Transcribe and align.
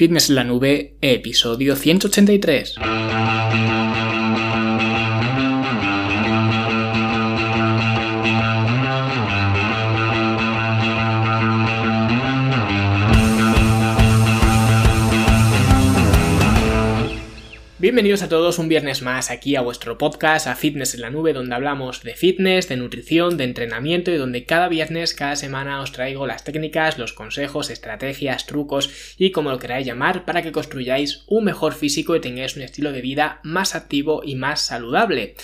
Fitness 0.00 0.30
en 0.30 0.36
la 0.36 0.44
Nube, 0.44 0.96
episodio 1.02 1.76
183. 1.76 2.76
Bienvenidos 18.00 18.22
a 18.22 18.30
todos 18.30 18.58
un 18.58 18.70
viernes 18.70 19.02
más 19.02 19.30
aquí 19.30 19.56
a 19.56 19.60
vuestro 19.60 19.98
podcast, 19.98 20.46
a 20.46 20.56
Fitness 20.56 20.94
en 20.94 21.02
la 21.02 21.10
Nube, 21.10 21.34
donde 21.34 21.54
hablamos 21.54 22.02
de 22.02 22.14
fitness, 22.14 22.66
de 22.66 22.78
nutrición, 22.78 23.36
de 23.36 23.44
entrenamiento 23.44 24.10
y 24.10 24.16
donde 24.16 24.46
cada 24.46 24.68
viernes, 24.68 25.12
cada 25.12 25.36
semana 25.36 25.82
os 25.82 25.92
traigo 25.92 26.26
las 26.26 26.42
técnicas, 26.42 26.96
los 26.96 27.12
consejos, 27.12 27.68
estrategias, 27.68 28.46
trucos 28.46 28.88
y 29.18 29.32
como 29.32 29.50
lo 29.50 29.58
queráis 29.58 29.86
llamar 29.86 30.24
para 30.24 30.40
que 30.40 30.50
construyáis 30.50 31.24
un 31.26 31.44
mejor 31.44 31.74
físico 31.74 32.16
y 32.16 32.22
tengáis 32.22 32.56
un 32.56 32.62
estilo 32.62 32.90
de 32.90 33.02
vida 33.02 33.38
más 33.42 33.74
activo 33.74 34.22
y 34.24 34.34
más 34.34 34.62
saludable. 34.62 35.34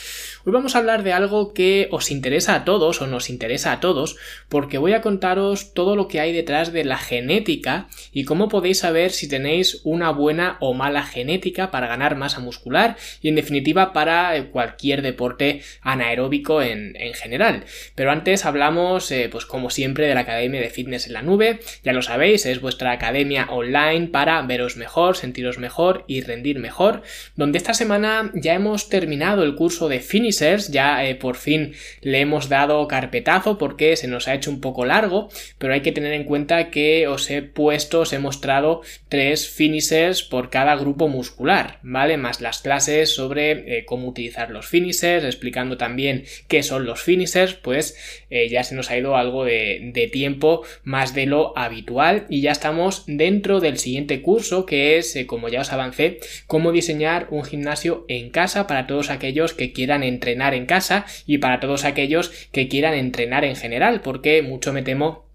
Hoy 0.47 0.53
vamos 0.53 0.75
a 0.75 0.79
hablar 0.79 1.03
de 1.03 1.13
algo 1.13 1.53
que 1.53 1.89
os 1.91 2.11
interesa 2.11 2.55
a 2.55 2.65
todos 2.65 3.03
o 3.03 3.07
nos 3.07 3.29
interesa 3.29 3.73
a 3.73 3.81
todos 3.81 4.17
porque 4.49 4.79
voy 4.79 4.95
a 4.95 5.03
contaros 5.03 5.75
todo 5.75 5.95
lo 5.95 6.09
que 6.09 6.21
hay 6.21 6.33
detrás 6.33 6.73
de 6.73 6.85
la 6.87 6.97
genética 6.97 7.89
y 8.13 8.25
cómo 8.25 8.49
podéis 8.49 8.79
saber 8.79 9.11
si 9.11 9.29
tenéis 9.29 9.83
una 9.85 10.11
buena 10.11 10.57
o 10.61 10.73
mala 10.73 11.03
genética 11.03 11.71
para 11.71 11.87
ganar 11.87 12.17
más 12.17 12.39
muscular 12.47 12.97
y 13.21 13.29
en 13.29 13.35
definitiva 13.35 13.93
para 13.93 14.37
eh, 14.37 14.47
cualquier 14.47 15.03
deporte 15.03 15.63
anaeróbico 15.83 16.63
en, 16.63 16.95
general. 17.15 17.65
Pero 17.95 18.11
antes 18.11 18.45
hablamos, 18.45 19.11
eh, 19.11 19.29
pues 19.31 19.45
como 19.47 19.71
siempre, 19.71 20.07
de 20.07 20.15
la 20.15 20.21
Academia 20.21 20.61
de 20.61 20.71
Fitness 20.71 21.07
en 21.07 21.13
la 21.13 21.23
Nube. 21.23 21.61
Ya 21.83 21.93
lo 21.93 22.03
sabéis, 22.03 22.47
es 22.47 22.61
vuestra 22.61 22.93
academia 22.93 23.47
online 23.51 24.09
para 24.09 24.41
veros 24.43 24.77
mejor, 24.77 25.17
sentiros 25.17 25.59
mejor 25.59 26.05
y 26.07 26.21
rendir 26.21 26.59
mejor. 26.59 27.03
Donde 27.37 27.59
esta 27.59 27.75
semana 27.75 28.31
ya 28.35 28.55
hemos 28.55 28.89
terminado 28.89 29.43
el 29.43 29.55
curso 29.55 29.89
de 29.89 30.01
finishers, 30.01 30.71
ya 30.71 31.05
eh, 31.05 31.15
por 31.15 31.37
fin 31.37 31.73
le 32.01 32.21
hemos 32.21 32.49
dado 32.49 32.87
carpetazo 32.89 33.59
porque 33.59 33.97
se 33.97 34.09
nos 34.09 34.29
ha 34.29 34.35
hecho 34.35 34.51
un 34.51 34.61
poco 34.61 34.85
largo, 34.85 35.29
pero 35.59 35.75
hay 35.75 35.81
que 35.81 35.93
tener 35.93 36.13
en 36.13 36.25
cuenta 36.25 36.71
que 36.71 37.09
os 37.09 37.31
he 37.31 37.43
puesto, 37.43 38.01
os 38.01 38.13
he 38.13 38.19
mostrado 38.19 38.83
tres 39.09 39.49
finishers 39.49 40.23
por 40.23 40.51
cada 40.51 40.77
grupo 40.77 41.09
muscular, 41.09 41.79
¿vale? 41.83 42.17
Las 42.41 42.59
clases 42.59 43.15
sobre 43.15 43.79
eh, 43.79 43.85
cómo 43.85 44.09
utilizar 44.09 44.51
los 44.51 44.67
finishers, 44.67 45.25
explicando 45.25 45.77
también 45.77 46.25
qué 46.49 46.63
son 46.63 46.85
los 46.85 47.03
finishers, 47.03 47.55
pues 47.55 47.97
eh, 48.31 48.49
ya 48.49 48.63
se 48.65 48.75
nos 48.75 48.91
ha 48.91 48.99
ido 48.99 49.17
algo 49.17 49.45
de, 49.45 50.11
tiempo 50.13 50.63
más 50.85 51.15
de 51.15 51.27
lo 51.27 51.57
habitual 51.59 52.27
y 52.29 52.41
ya 52.41 52.53
estamos 52.53 53.05
dentro 53.07 53.61
del 53.61 53.79
siguiente 53.79 54.23
curso 54.23 54.67
que 54.67 54.99
es, 54.99 55.17
eh, 55.17 55.27
como 55.27 55.49
ya 55.49 55.61
os 55.61 55.73
avancé, 55.73 56.21
cómo 56.47 56.73
diseñar 56.73 57.27
un 57.31 57.45
gimnasio 57.45 58.05
en 58.09 58.31
casa 58.31 58.67
para 58.67 58.87
todos 58.87 59.11
aquellos 59.11 59.53
que 59.53 59.73
quieran 59.73 60.03
entrenar 60.03 60.55
en 60.55 60.67
casa 60.67 61.07
y 61.27 61.39
para 61.39 61.61
todos 61.61 61.85
aquellos 61.85 62.31
que 62.53 62.69
quieran 62.69 62.95
entrenar 62.95 63.45
en 63.45 63.57
general, 63.57 64.01
porque 64.01 64.43
mucho 64.43 64.73
me 64.73 64.83
temo 64.83 65.26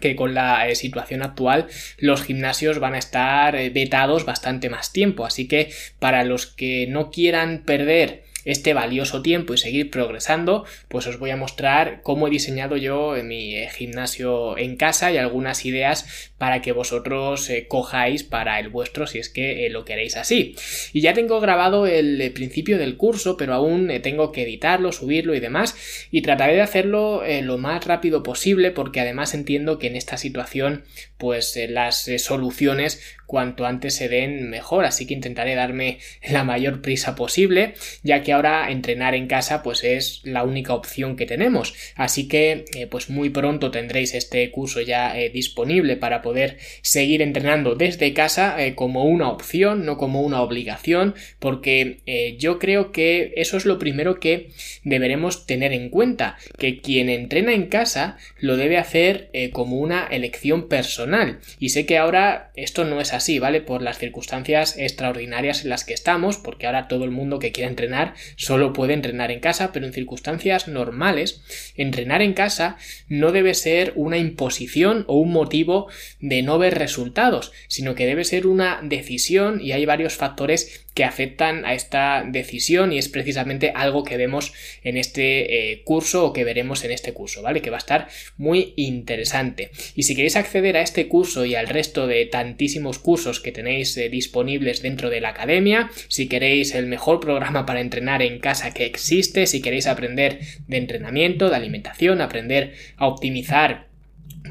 que 0.00 0.16
con 0.16 0.34
la 0.34 0.68
eh, 0.68 0.74
situación 0.74 1.22
actual 1.22 1.66
los 1.98 2.22
gimnasios 2.22 2.78
van 2.78 2.94
a 2.94 2.98
estar 2.98 3.56
eh, 3.56 3.70
vetados 3.70 4.24
bastante 4.24 4.68
más 4.68 4.92
tiempo. 4.92 5.24
Así 5.24 5.48
que 5.48 5.70
para 5.98 6.24
los 6.24 6.46
que 6.46 6.86
no 6.88 7.10
quieran 7.10 7.62
perder 7.64 8.24
este 8.44 8.74
valioso 8.74 9.22
tiempo 9.22 9.54
y 9.54 9.58
seguir 9.58 9.90
progresando, 9.90 10.64
pues 10.88 11.06
os 11.06 11.18
voy 11.18 11.30
a 11.30 11.36
mostrar 11.36 12.00
cómo 12.02 12.28
he 12.28 12.30
diseñado 12.30 12.76
yo 12.76 13.14
mi 13.24 13.56
eh, 13.56 13.68
gimnasio 13.70 14.58
en 14.58 14.76
casa 14.76 15.12
y 15.12 15.16
algunas 15.16 15.64
ideas 15.64 16.32
para 16.38 16.62
que 16.62 16.72
vosotros 16.72 17.48
eh, 17.50 17.66
cojáis 17.68 18.22
para 18.24 18.60
el 18.60 18.68
vuestro 18.68 19.06
si 19.06 19.18
es 19.18 19.28
que 19.28 19.66
eh, 19.66 19.70
lo 19.70 19.84
queréis 19.84 20.16
así. 20.16 20.54
Y 20.92 21.00
ya 21.00 21.14
tengo 21.14 21.40
grabado 21.40 21.86
el 21.86 22.32
principio 22.32 22.78
del 22.78 22.96
curso, 22.96 23.36
pero 23.36 23.54
aún 23.54 23.90
tengo 24.02 24.32
que 24.32 24.42
editarlo, 24.42 24.92
subirlo 24.92 25.34
y 25.34 25.40
demás, 25.40 25.76
y 26.10 26.22
trataré 26.22 26.54
de 26.54 26.62
hacerlo 26.62 27.22
lo 27.42 27.58
más 27.58 27.84
rápido 27.84 28.22
posible 28.22 28.70
porque 28.70 29.00
además 29.00 29.34
entiendo 29.34 29.78
que 29.78 29.86
en 29.86 29.96
esta 29.96 30.16
situación 30.16 30.84
pues 31.18 31.58
las 31.68 32.10
soluciones 32.18 33.00
cuanto 33.26 33.66
antes 33.66 33.94
se 33.94 34.08
den 34.08 34.50
mejor, 34.50 34.84
así 34.84 35.06
que 35.06 35.14
intentaré 35.14 35.54
darme 35.54 35.98
la 36.28 36.44
mayor 36.44 36.82
prisa 36.82 37.14
posible, 37.14 37.74
ya 38.02 38.22
que 38.22 38.33
ahora 38.34 38.70
entrenar 38.70 39.14
en 39.14 39.26
casa 39.26 39.62
pues 39.62 39.84
es 39.84 40.20
la 40.24 40.44
única 40.44 40.74
opción 40.74 41.16
que 41.16 41.26
tenemos, 41.26 41.74
así 41.96 42.28
que 42.28 42.64
eh, 42.74 42.86
pues 42.86 43.10
muy 43.10 43.30
pronto 43.30 43.70
tendréis 43.70 44.14
este 44.14 44.50
curso 44.50 44.80
ya 44.80 45.18
eh, 45.18 45.30
disponible 45.30 45.96
para 45.96 46.22
poder 46.22 46.58
seguir 46.82 47.22
entrenando 47.22 47.74
desde 47.74 48.12
casa 48.12 48.62
eh, 48.62 48.74
como 48.74 49.04
una 49.04 49.30
opción, 49.30 49.84
no 49.84 49.96
como 49.96 50.22
una 50.22 50.42
obligación, 50.42 51.14
porque 51.38 52.02
yo 52.38 52.58
creo 52.58 52.92
que 52.92 53.32
eso 53.36 53.56
es 53.56 53.64
lo 53.64 53.78
primero 53.78 54.20
que 54.20 54.50
deberemos 54.82 55.46
tener 55.46 55.72
en 55.72 55.88
cuenta, 55.88 56.36
que 56.58 56.80
quien 56.80 57.08
entrena 57.08 57.52
en 57.52 57.66
casa 57.66 58.18
lo 58.38 58.56
debe 58.56 58.78
hacer 58.78 59.30
como 59.52 59.78
una 59.78 60.06
elección 60.06 60.68
personal, 60.68 61.40
y 61.58 61.70
sé 61.70 61.86
que 61.86 61.98
ahora 61.98 62.52
esto 62.56 62.84
no 62.84 63.00
es 63.00 63.12
así, 63.12 63.38
¿vale? 63.38 63.60
Por 63.60 63.82
las 63.82 63.98
circunstancias 63.98 64.76
extraordinarias 64.78 65.64
en 65.64 65.70
las 65.70 65.84
que 65.84 65.94
estamos, 65.94 66.36
porque 66.38 66.66
ahora 66.66 66.88
todo 66.88 67.04
el 67.04 67.10
mundo 67.10 67.38
que 67.38 67.52
quiera 67.52 67.70
entrenar 67.70 68.14
solo 68.36 68.72
puede 68.72 68.94
entrenar 68.94 69.30
en 69.30 69.40
casa, 69.40 69.72
pero 69.72 69.86
en 69.86 69.92
circunstancias 69.92 70.68
normales, 70.68 71.42
entrenar 71.76 72.22
en 72.22 72.34
casa 72.34 72.76
no 73.08 73.32
debe 73.32 73.54
ser 73.54 73.92
una 73.96 74.18
imposición 74.18 75.04
o 75.08 75.18
un 75.18 75.30
motivo 75.32 75.88
de 76.20 76.42
no 76.42 76.58
ver 76.58 76.78
resultados, 76.78 77.52
sino 77.68 77.94
que 77.94 78.06
debe 78.06 78.24
ser 78.24 78.46
una 78.46 78.80
decisión 78.82 79.60
y 79.60 79.72
hay 79.72 79.86
varios 79.86 80.14
factores 80.14 80.83
que 80.94 81.04
afectan 81.04 81.64
a 81.64 81.74
esta 81.74 82.24
decisión 82.26 82.92
y 82.92 82.98
es 82.98 83.08
precisamente 83.08 83.72
algo 83.74 84.04
que 84.04 84.16
vemos 84.16 84.52
en 84.84 84.96
este 84.96 85.72
eh, 85.72 85.82
curso 85.82 86.24
o 86.24 86.32
que 86.32 86.44
veremos 86.44 86.84
en 86.84 86.92
este 86.92 87.12
curso, 87.12 87.42
¿vale? 87.42 87.60
Que 87.60 87.70
va 87.70 87.76
a 87.76 87.78
estar 87.78 88.08
muy 88.36 88.72
interesante. 88.76 89.70
Y 89.96 90.04
si 90.04 90.14
queréis 90.14 90.36
acceder 90.36 90.76
a 90.76 90.82
este 90.82 91.08
curso 91.08 91.44
y 91.44 91.56
al 91.56 91.66
resto 91.66 92.06
de 92.06 92.24
tantísimos 92.26 93.00
cursos 93.00 93.40
que 93.40 93.52
tenéis 93.52 93.96
eh, 93.96 94.08
disponibles 94.08 94.82
dentro 94.82 95.10
de 95.10 95.20
la 95.20 95.30
academia, 95.30 95.90
si 96.08 96.28
queréis 96.28 96.74
el 96.74 96.86
mejor 96.86 97.18
programa 97.18 97.66
para 97.66 97.80
entrenar 97.80 98.22
en 98.22 98.38
casa 98.38 98.72
que 98.72 98.86
existe, 98.86 99.46
si 99.46 99.60
queréis 99.60 99.88
aprender 99.88 100.38
de 100.68 100.76
entrenamiento, 100.76 101.50
de 101.50 101.56
alimentación, 101.56 102.20
aprender 102.20 102.74
a 102.96 103.08
optimizar 103.08 103.88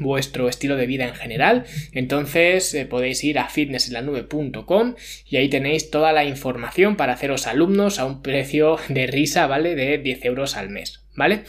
vuestro 0.00 0.48
estilo 0.48 0.76
de 0.76 0.86
vida 0.86 1.06
en 1.06 1.14
general 1.14 1.64
entonces 1.92 2.74
eh, 2.74 2.86
podéis 2.86 3.22
ir 3.24 3.38
a 3.38 3.48
fitnessenlanube.com 3.48 4.94
y 5.28 5.36
ahí 5.36 5.48
tenéis 5.48 5.90
toda 5.90 6.12
la 6.12 6.24
información 6.24 6.96
para 6.96 7.14
haceros 7.14 7.46
alumnos 7.46 7.98
a 7.98 8.06
un 8.06 8.22
precio 8.22 8.78
de 8.88 9.06
risa 9.06 9.46
vale 9.46 9.74
de 9.74 9.98
10 9.98 10.24
euros 10.24 10.56
al 10.56 10.70
mes 10.70 11.04
¿vale? 11.16 11.42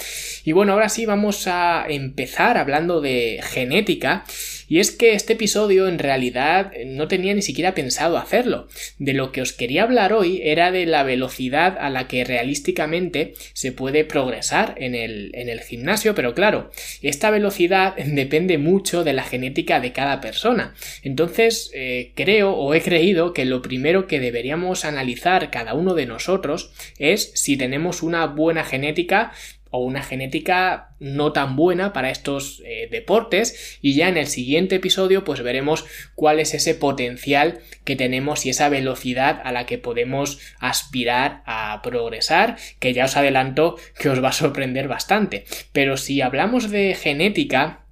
Y 0.43 0.51
bueno, 0.51 0.73
ahora 0.73 0.89
sí 0.89 1.05
vamos 1.05 1.47
a 1.47 1.85
empezar 1.87 2.57
hablando 2.57 3.01
de 3.01 3.39
genética. 3.43 4.23
Y 4.67 4.79
es 4.79 4.91
que 4.91 5.13
este 5.13 5.33
episodio 5.33 5.87
en 5.87 5.99
realidad 5.99 6.71
no 6.87 7.07
tenía 7.07 7.35
ni 7.35 7.43
siquiera 7.43 7.75
pensado 7.75 8.17
hacerlo. 8.17 8.67
De 8.97 9.13
lo 9.13 9.31
que 9.31 9.41
os 9.41 9.53
quería 9.53 9.83
hablar 9.83 10.11
hoy 10.11 10.41
era 10.43 10.71
de 10.71 10.87
la 10.87 11.03
velocidad 11.03 11.77
a 11.79 11.89
la 11.91 12.07
que 12.07 12.23
realísticamente 12.23 13.33
se 13.53 13.71
puede 13.71 14.05
progresar 14.05 14.73
en 14.77 14.95
el, 14.95 15.31
en 15.35 15.49
el 15.49 15.61
gimnasio, 15.61 16.15
pero 16.15 16.33
claro, 16.33 16.71
esta 17.03 17.29
velocidad 17.29 17.95
depende 18.05 18.34
mucho 18.57 19.03
de 19.03 19.13
la 19.13 19.23
genética 19.23 19.79
de 19.79 19.91
cada 19.91 20.21
persona. 20.21 20.73
Entonces, 21.03 21.71
eh, 21.73 22.11
creo 22.15 22.51
o 22.51 22.73
he 22.73 22.81
creído 22.81 23.33
que 23.33 23.45
lo 23.45 23.61
primero 23.61 24.07
que 24.07 24.19
deberíamos 24.19 24.85
analizar 24.85 25.51
cada 25.51 25.73
uno 25.73 25.93
de 25.93 26.05
nosotros 26.05 26.71
es 26.99 27.31
si 27.35 27.57
tenemos 27.57 28.03
una 28.03 28.27
buena 28.27 28.63
genética 28.63 29.31
o 29.71 29.79
una 29.79 30.03
genética 30.03 30.95
no 30.99 31.33
tan 31.33 31.57
buena 31.57 31.91
para 31.91 32.09
estos 32.09 32.61
eh, 32.65 32.87
deportes 32.89 33.77
y 33.81 33.93
ya 33.93 34.07
en 34.07 34.15
el 34.15 34.27
siguiente 34.27 34.75
episodio 34.75 35.25
pues 35.25 35.41
veremos 35.41 35.85
cuál 36.15 36.39
es 36.39 36.53
ese 36.53 36.75
potencial 36.75 37.59
que 37.83 37.97
tenemos 37.97 38.45
y 38.45 38.51
esa 38.51 38.69
velocidad 38.69 39.41
a 39.43 39.51
la 39.51 39.65
que 39.65 39.77
podemos 39.77 40.39
aspirar 40.59 41.41
a 41.45 41.81
progresar 41.83 42.55
que 42.79 42.93
ya 42.93 43.05
os 43.05 43.17
adelanto 43.17 43.75
que 43.99 44.09
os 44.09 44.23
va 44.23 44.29
a 44.29 44.33
sorprender 44.33 44.87
bastante 44.87 45.43
pero 45.73 45.97
si 45.97 46.21
hablamos 46.21 46.71
de 46.71 46.95
genética 46.95 47.84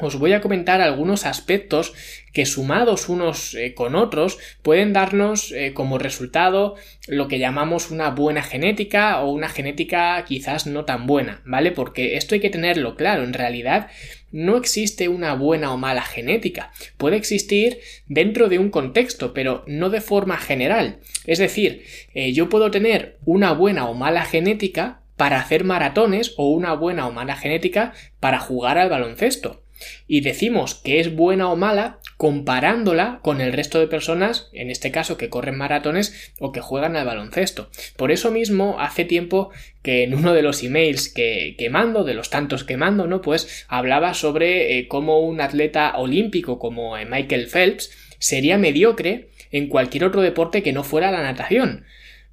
os 0.00 0.16
voy 0.16 0.32
a 0.32 0.40
comentar 0.40 0.80
algunos 0.80 1.26
aspectos 1.26 1.92
que 2.32 2.46
sumados 2.46 3.08
unos 3.08 3.54
eh, 3.54 3.74
con 3.74 3.94
otros 3.94 4.38
pueden 4.62 4.92
darnos 4.92 5.52
eh, 5.52 5.72
como 5.74 5.98
resultado 5.98 6.76
lo 7.06 7.26
que 7.26 7.38
llamamos 7.38 7.90
una 7.90 8.10
buena 8.10 8.42
genética 8.42 9.20
o 9.20 9.30
una 9.30 9.48
genética 9.48 10.24
quizás 10.26 10.66
no 10.66 10.84
tan 10.84 11.06
buena, 11.06 11.42
¿vale? 11.44 11.72
Porque 11.72 12.16
esto 12.16 12.34
hay 12.34 12.40
que 12.40 12.50
tenerlo 12.50 12.94
claro, 12.94 13.24
en 13.24 13.32
realidad 13.32 13.88
no 14.30 14.56
existe 14.56 15.08
una 15.08 15.34
buena 15.34 15.72
o 15.72 15.78
mala 15.78 16.02
genética, 16.02 16.70
puede 16.96 17.16
existir 17.16 17.80
dentro 18.06 18.48
de 18.48 18.58
un 18.58 18.70
contexto, 18.70 19.32
pero 19.32 19.64
no 19.66 19.90
de 19.90 20.00
forma 20.00 20.36
general. 20.36 20.98
Es 21.26 21.38
decir, 21.38 21.84
eh, 22.14 22.32
yo 22.32 22.48
puedo 22.48 22.70
tener 22.70 23.18
una 23.24 23.52
buena 23.52 23.88
o 23.88 23.94
mala 23.94 24.24
genética 24.24 25.00
para 25.16 25.40
hacer 25.40 25.64
maratones 25.64 26.34
o 26.36 26.48
una 26.50 26.74
buena 26.74 27.06
o 27.06 27.12
mala 27.12 27.36
genética 27.36 27.92
para 28.20 28.38
jugar 28.38 28.78
al 28.78 28.90
baloncesto. 28.90 29.62
Y 30.06 30.20
decimos 30.20 30.74
que 30.74 31.00
es 31.00 31.14
buena 31.14 31.50
o 31.50 31.56
mala 31.56 31.98
comparándola 32.16 33.20
con 33.22 33.40
el 33.40 33.52
resto 33.52 33.78
de 33.78 33.86
personas, 33.86 34.48
en 34.52 34.70
este 34.70 34.90
caso 34.90 35.16
que 35.16 35.28
corren 35.28 35.56
maratones 35.56 36.32
o 36.40 36.50
que 36.50 36.60
juegan 36.60 36.96
al 36.96 37.06
baloncesto. 37.06 37.70
Por 37.96 38.10
eso 38.10 38.30
mismo, 38.30 38.80
hace 38.80 39.04
tiempo 39.04 39.50
que 39.82 40.02
en 40.02 40.14
uno 40.14 40.34
de 40.34 40.42
los 40.42 40.62
emails 40.62 41.08
que, 41.08 41.54
que 41.56 41.70
mando, 41.70 42.04
de 42.04 42.14
los 42.14 42.30
tantos 42.30 42.64
que 42.64 42.76
mando, 42.76 43.06
¿no? 43.06 43.22
Pues 43.22 43.64
hablaba 43.68 44.14
sobre 44.14 44.78
eh, 44.78 44.88
cómo 44.88 45.20
un 45.20 45.40
atleta 45.40 45.96
olímpico 45.96 46.58
como 46.58 46.96
Michael 46.96 47.46
Phelps 47.46 47.90
sería 48.18 48.58
mediocre 48.58 49.30
en 49.50 49.68
cualquier 49.68 50.04
otro 50.04 50.20
deporte 50.20 50.62
que 50.62 50.72
no 50.72 50.84
fuera 50.84 51.10
la 51.10 51.22
natación. 51.22 51.84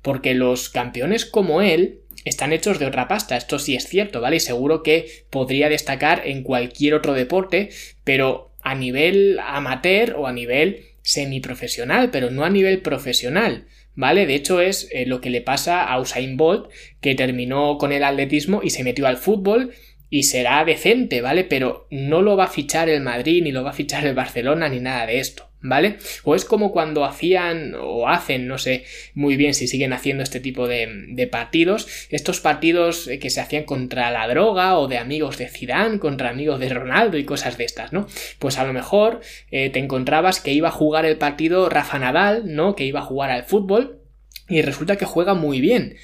Porque 0.02 0.34
los 0.34 0.70
campeones 0.70 1.26
como 1.26 1.62
él 1.62 2.02
están 2.26 2.52
hechos 2.52 2.80
de 2.80 2.88
otra 2.88 3.08
pasta, 3.08 3.38
esto 3.38 3.60
sí 3.60 3.76
es 3.76 3.88
cierto, 3.88 4.20
¿vale? 4.20 4.38
Y 4.38 4.42
seguro 4.42 4.84
que 4.84 5.08
podría 5.30 5.70
destacar 5.70 6.24
en 6.26 6.44
cualquier 6.44 6.96
otro 6.96 7.14
deporte, 7.14 7.70
pero 8.04 8.52
a 8.62 8.76
nivel 8.76 9.40
amateur 9.46 10.16
o 10.18 10.28
a 10.28 10.34
nivel 10.34 10.88
semiprofesional, 11.04 12.10
pero 12.10 12.32
no 12.32 12.44
a 12.44 12.50
nivel 12.50 12.82
profesional. 12.82 13.68
¿Vale? 13.98 14.26
De 14.26 14.36
hecho 14.36 14.60
es 14.60 14.90
eh, 14.92 15.06
lo 15.06 15.22
que 15.22 15.30
le 15.30 15.40
pasa 15.40 15.86
a 15.86 15.98
Usain 16.02 16.36
Bolt, 16.36 16.70
que 17.00 17.16
terminó 17.16 17.78
con 17.78 17.94
el 17.94 18.04
atletismo 18.04 18.60
y 18.62 18.72
se 18.72 18.84
metió 18.84 19.08
al 19.08 19.16
fútbol 19.16 19.72
y 20.10 20.24
será 20.24 20.64
decente, 20.66 21.22
¿vale? 21.22 21.44
Pero 21.44 21.88
no 21.92 22.22
lo 22.22 22.38
va 22.38 22.46
a 22.46 22.50
fichar 22.50 22.90
el 22.90 23.02
Madrid, 23.02 23.44
ni 23.44 23.52
lo 23.52 23.64
va 23.64 23.72
a 23.72 23.74
fichar 23.74 24.06
el 24.06 24.16
Barcelona, 24.16 24.70
ni 24.70 24.80
nada 24.80 25.06
de 25.06 25.20
esto. 25.20 25.50
¿vale? 25.66 25.98
O 26.24 26.36
es 26.36 26.46
como 26.46 26.72
cuando 26.72 27.04
hacían 27.06 27.74
o 27.80 28.08
hacen, 28.08 28.48
no 28.48 28.58
sé 28.58 28.86
muy 29.14 29.36
bien 29.36 29.54
si 29.54 29.68
siguen 29.68 29.94
haciendo 29.94 30.24
este 30.24 30.40
tipo 30.40 30.68
de, 30.68 31.28
partidos, 31.32 31.88
estos 32.12 32.40
partidos 32.40 33.08
eh, 33.08 33.20
que 33.20 33.30
se 33.30 33.42
hacían 33.42 33.64
contra 33.64 34.12
la 34.12 34.28
droga 34.28 34.78
o 34.78 34.88
de 34.88 34.98
amigos 34.98 35.38
de 35.38 35.50
Zidane 35.50 36.00
contra 36.00 36.30
amigos 36.30 36.60
de 36.60 36.70
Ronaldo 36.70 37.18
y 37.18 37.26
cosas 37.26 37.58
de 37.58 37.66
estas, 37.66 37.94
¿no? 37.94 38.08
Pues 38.40 38.58
a 38.58 38.64
lo 38.64 38.74
mejor 38.74 39.22
eh, 39.52 39.70
te 39.70 39.80
encontrabas 39.80 40.40
que 40.40 40.54
iba 40.54 40.70
a 40.70 40.72
jugar 40.72 41.06
el 41.06 41.18
partido 41.18 41.70
Rafa 41.70 42.00
Nadal, 42.00 42.44
¿no? 42.54 42.76
Que 42.76 42.86
iba 42.86 43.00
a 43.00 43.04
jugar 43.06 43.32
al 43.32 43.44
fútbol 43.44 44.02
y 44.48 44.62
resulta 44.62 44.98
que 44.98 45.06
juega 45.06 45.34
muy 45.34 45.60
bien, 45.60 45.96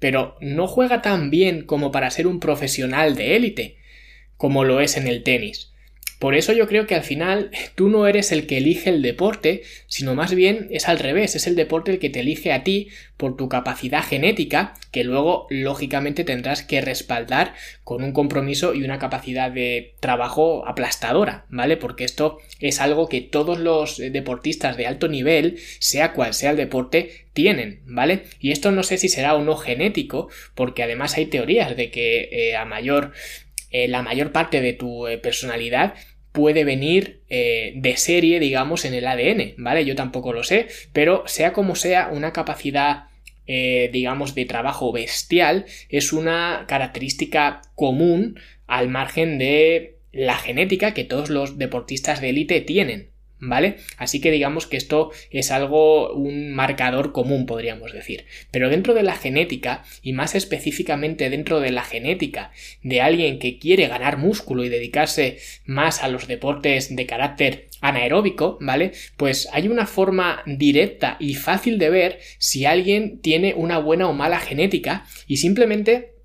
pero 0.00 0.36
no 0.40 0.66
juega 0.66 1.02
tan 1.02 1.30
bien 1.30 1.64
como 1.64 1.92
para 1.92 2.10
ser 2.10 2.26
un 2.26 2.40
profesional 2.40 3.14
de 3.14 3.36
élite, 3.36 3.76
como 4.36 4.64
lo 4.64 4.80
es 4.80 4.96
en 4.96 5.06
el 5.06 5.22
tenis. 5.22 5.69
Por 6.20 6.34
eso 6.34 6.52
yo 6.52 6.68
creo 6.68 6.86
que 6.86 6.94
al 6.94 7.02
final 7.02 7.50
tú 7.74 7.88
no 7.88 8.06
eres 8.06 8.30
el 8.30 8.46
que 8.46 8.58
elige 8.58 8.90
el 8.90 9.02
deporte, 9.02 9.62
sino 9.88 10.14
más 10.14 10.34
bien 10.34 10.68
es 10.70 10.86
al 10.86 10.98
revés, 10.98 11.34
es 11.34 11.46
el 11.46 11.56
deporte 11.56 11.90
el 11.90 11.98
que 11.98 12.10
te 12.10 12.20
elige 12.20 12.52
a 12.52 12.62
ti 12.62 12.88
por 13.16 13.36
tu 13.36 13.48
capacidad 13.48 14.04
genética, 14.04 14.74
que 14.92 15.02
luego 15.02 15.46
lógicamente 15.48 16.22
tendrás 16.24 16.62
que 16.62 16.82
respaldar 16.82 17.54
con 17.84 18.04
un 18.04 18.12
compromiso 18.12 18.74
y 18.74 18.84
una 18.84 18.98
capacidad 18.98 19.50
de 19.50 19.94
trabajo 20.00 20.66
aplastadora, 20.68 21.46
¿vale? 21.48 21.78
Porque 21.78 22.04
esto 22.04 22.38
es 22.60 22.80
algo 22.80 23.08
que 23.08 23.22
todos 23.22 23.58
los 23.58 23.96
deportistas 23.96 24.76
de 24.76 24.86
alto 24.86 25.08
nivel, 25.08 25.58
sea 25.78 26.12
cual 26.12 26.34
sea 26.34 26.50
el 26.50 26.58
deporte, 26.58 27.26
tienen, 27.32 27.80
¿vale? 27.86 28.24
Y 28.40 28.52
esto 28.52 28.72
no 28.72 28.82
sé 28.82 28.98
si 28.98 29.08
será 29.08 29.34
o 29.34 29.42
no 29.42 29.56
genético, 29.56 30.28
porque 30.54 30.82
además 30.82 31.16
hay 31.16 31.26
teorías 31.26 31.76
de 31.76 31.90
que 31.90 32.28
eh, 32.30 32.56
a 32.56 32.66
mayor 32.66 33.12
eh, 33.70 33.86
la 33.86 34.02
mayor 34.02 34.32
parte 34.32 34.60
de 34.60 34.72
tu 34.72 35.06
eh, 35.06 35.16
personalidad 35.18 35.94
puede 36.32 36.64
venir 36.64 37.22
eh, 37.28 37.72
de 37.76 37.96
serie, 37.96 38.40
digamos, 38.40 38.84
en 38.84 38.94
el 38.94 39.06
ADN, 39.06 39.54
¿vale? 39.58 39.84
Yo 39.84 39.94
tampoco 39.96 40.32
lo 40.32 40.44
sé, 40.44 40.68
pero 40.92 41.24
sea 41.26 41.52
como 41.52 41.74
sea, 41.74 42.08
una 42.12 42.32
capacidad, 42.32 43.04
digamos, 43.46 44.36
de 44.36 44.44
trabajo 44.44 44.92
bestial 44.92 45.64
es 45.88 46.12
una 46.12 46.66
característica 46.68 47.62
común 47.74 48.38
al 48.68 48.88
margen 48.88 49.38
de 49.38 49.96
la 50.12 50.36
genética 50.36 50.94
que 50.94 51.02
todos 51.02 51.30
los 51.30 51.58
deportistas 51.58 52.20
de 52.20 52.30
élite 52.30 52.60
tienen, 52.60 53.10
¿vale? 53.40 53.76
Así 53.96 54.20
que 54.20 54.30
digamos 54.30 54.66
que 54.66 54.76
esto 54.76 55.10
es 55.30 55.50
algo, 55.50 56.12
un 56.12 56.52
marcador 56.52 57.12
común, 57.12 57.46
podríamos 57.46 57.92
decir. 57.92 58.26
Pero 58.50 58.68
dentro 58.68 58.94
de 58.94 59.02
la 59.02 59.16
genética, 59.16 59.84
y 60.02 60.12
más 60.12 60.34
específicamente 60.34 61.30
dentro 61.30 61.60
de 61.60 61.70
la 61.70 61.82
genética 61.82 62.52
de 62.82 63.00
alguien 63.00 63.38
que 63.38 63.58
quiere 63.58 63.88
ganar 63.88 64.18
músculo 64.18 64.64
y 64.64 64.68
dedicarse 64.68 65.38
más 65.64 66.02
a 66.02 66.08
los 66.08 66.28
deportes 66.28 66.94
de 66.94 67.06
carácter 67.06 67.68
anaeróbico, 67.80 68.58
¿vale? 68.60 68.92
Pues 69.16 69.48
hay 69.52 69.68
una 69.68 69.86
forma 69.86 70.42
directa 70.46 71.16
y 71.18 71.34
fácil 71.34 71.78
de 71.78 71.90
ver 71.90 72.20
si 72.38 72.66
alguien 72.66 73.20
tiene 73.20 73.54
una 73.54 73.78
buena 73.78 74.08
o 74.08 74.12
mala 74.12 74.38
genética 74.38 75.06
y 75.26 75.38
simplemente 75.38 76.19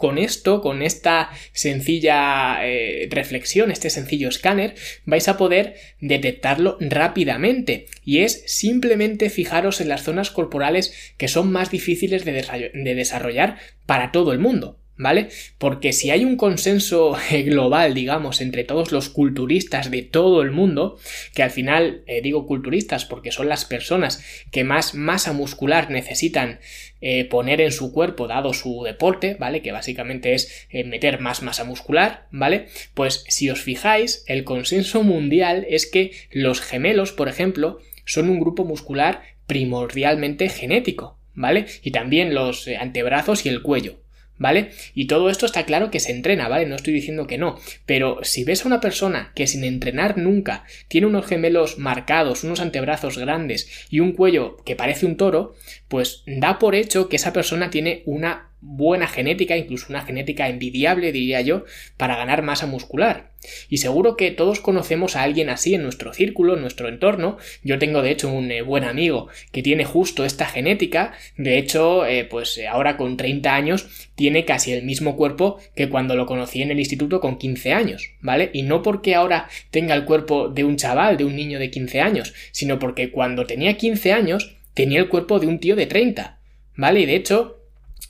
con 0.00 0.18
esto, 0.18 0.62
con 0.62 0.82
esta 0.82 1.30
sencilla 1.52 2.66
eh, 2.66 3.06
reflexión, 3.10 3.70
este 3.70 3.90
sencillo 3.90 4.28
escáner, 4.28 4.74
vais 5.04 5.28
a 5.28 5.36
poder 5.36 5.76
detectarlo 6.00 6.78
rápidamente. 6.80 7.86
Y 8.04 8.20
es 8.20 8.42
simplemente 8.46 9.30
fijaros 9.30 9.80
en 9.80 9.88
las 9.88 10.02
zonas 10.02 10.30
corporales 10.30 11.14
que 11.18 11.28
son 11.28 11.52
más 11.52 11.70
difíciles 11.70 12.24
de 12.24 12.94
desarrollar 12.94 13.58
para 13.86 14.10
todo 14.10 14.32
el 14.32 14.38
mundo. 14.38 14.80
¿Vale? 15.00 15.28
Porque 15.56 15.94
si 15.94 16.10
hay 16.10 16.26
un 16.26 16.36
consenso 16.36 17.16
global, 17.46 17.94
digamos, 17.94 18.42
entre 18.42 18.64
todos 18.64 18.92
los 18.92 19.08
culturistas 19.08 19.90
de 19.90 20.02
todo 20.02 20.42
el 20.42 20.50
mundo, 20.50 20.98
que 21.34 21.42
al 21.42 21.50
final 21.50 22.02
eh, 22.06 22.20
digo 22.20 22.46
culturistas 22.46 23.06
porque 23.06 23.32
son 23.32 23.48
las 23.48 23.64
personas 23.64 24.22
que 24.50 24.62
más 24.62 24.94
masa 24.94 25.32
muscular 25.32 25.90
necesitan 25.90 26.60
eh, 27.00 27.24
poner 27.24 27.62
en 27.62 27.72
su 27.72 27.92
cuerpo 27.92 28.26
dado 28.26 28.52
su 28.52 28.82
deporte, 28.84 29.36
¿vale? 29.40 29.62
Que 29.62 29.72
básicamente 29.72 30.34
es 30.34 30.66
eh, 30.68 30.84
meter 30.84 31.18
más 31.18 31.42
masa 31.42 31.64
muscular, 31.64 32.26
¿vale? 32.30 32.66
Pues 32.92 33.24
si 33.28 33.48
os 33.48 33.62
fijáis, 33.62 34.22
el 34.26 34.44
consenso 34.44 35.02
mundial 35.02 35.66
es 35.70 35.86
que 35.86 36.12
los 36.30 36.60
gemelos, 36.60 37.12
por 37.12 37.28
ejemplo, 37.28 37.80
son 38.04 38.28
un 38.28 38.38
grupo 38.38 38.66
muscular 38.66 39.22
primordialmente 39.46 40.50
genético, 40.50 41.18
¿vale? 41.32 41.64
Y 41.82 41.90
también 41.90 42.34
los 42.34 42.68
antebrazos 42.68 43.46
y 43.46 43.48
el 43.48 43.62
cuello. 43.62 44.00
¿Vale? 44.40 44.70
Y 44.94 45.06
todo 45.06 45.30
esto 45.30 45.46
está 45.46 45.64
claro 45.64 45.92
que 45.92 46.00
se 46.00 46.10
entrena, 46.10 46.48
¿vale? 46.48 46.66
No 46.66 46.74
estoy 46.74 46.94
diciendo 46.94 47.28
que 47.28 47.38
no, 47.38 47.60
pero 47.86 48.18
si 48.22 48.42
ves 48.42 48.64
a 48.64 48.68
una 48.68 48.80
persona 48.80 49.30
que 49.36 49.46
sin 49.46 49.62
entrenar 49.62 50.18
nunca 50.18 50.64
tiene 50.88 51.06
unos 51.06 51.26
gemelos 51.26 51.78
marcados, 51.78 52.42
unos 52.42 52.60
antebrazos 52.60 53.18
grandes 53.18 53.86
y 53.90 54.00
un 54.00 54.12
cuello 54.12 54.56
que 54.64 54.74
parece 54.74 55.06
un 55.06 55.16
toro, 55.16 55.54
pues 55.86 56.24
da 56.26 56.58
por 56.58 56.74
hecho 56.74 57.08
que 57.08 57.16
esa 57.16 57.32
persona 57.32 57.70
tiene 57.70 58.02
una 58.06 58.49
buena 58.60 59.06
genética, 59.06 59.56
incluso 59.56 59.86
una 59.88 60.02
genética 60.02 60.48
envidiable, 60.48 61.12
diría 61.12 61.40
yo, 61.40 61.64
para 61.96 62.16
ganar 62.16 62.42
masa 62.42 62.66
muscular. 62.66 63.30
Y 63.68 63.78
seguro 63.78 64.16
que 64.16 64.30
todos 64.30 64.60
conocemos 64.60 65.16
a 65.16 65.22
alguien 65.22 65.48
así 65.48 65.74
en 65.74 65.82
nuestro 65.82 66.12
círculo, 66.12 66.54
en 66.54 66.60
nuestro 66.60 66.88
entorno. 66.88 67.38
Yo 67.62 67.78
tengo 67.78 68.02
de 68.02 68.10
hecho 68.10 68.30
un 68.30 68.50
eh, 68.50 68.62
buen 68.62 68.84
amigo 68.84 69.28
que 69.50 69.62
tiene 69.62 69.84
justo 69.84 70.24
esta 70.24 70.46
genética. 70.46 71.14
De 71.36 71.56
hecho, 71.56 72.04
eh, 72.04 72.24
pues 72.24 72.58
eh, 72.58 72.68
ahora 72.68 72.96
con 72.96 73.16
30 73.16 73.54
años 73.54 74.10
tiene 74.14 74.44
casi 74.44 74.72
el 74.72 74.84
mismo 74.84 75.16
cuerpo 75.16 75.58
que 75.74 75.88
cuando 75.88 76.16
lo 76.16 76.26
conocí 76.26 76.60
en 76.60 76.70
el 76.70 76.78
instituto 76.78 77.20
con 77.20 77.38
15 77.38 77.72
años, 77.72 78.10
¿vale? 78.20 78.50
Y 78.52 78.62
no 78.62 78.82
porque 78.82 79.14
ahora 79.14 79.48
tenga 79.70 79.94
el 79.94 80.04
cuerpo 80.04 80.48
de 80.48 80.64
un 80.64 80.76
chaval, 80.76 81.16
de 81.16 81.24
un 81.24 81.36
niño 81.36 81.58
de 81.58 81.70
15 81.70 82.00
años, 82.00 82.34
sino 82.52 82.78
porque 82.78 83.10
cuando 83.10 83.46
tenía 83.46 83.78
15 83.78 84.12
años 84.12 84.56
tenía 84.74 85.00
el 85.00 85.08
cuerpo 85.08 85.40
de 85.40 85.46
un 85.46 85.58
tío 85.58 85.76
de 85.76 85.86
30, 85.86 86.38
¿vale? 86.76 87.00
Y 87.00 87.06
de 87.06 87.16
hecho, 87.16 87.59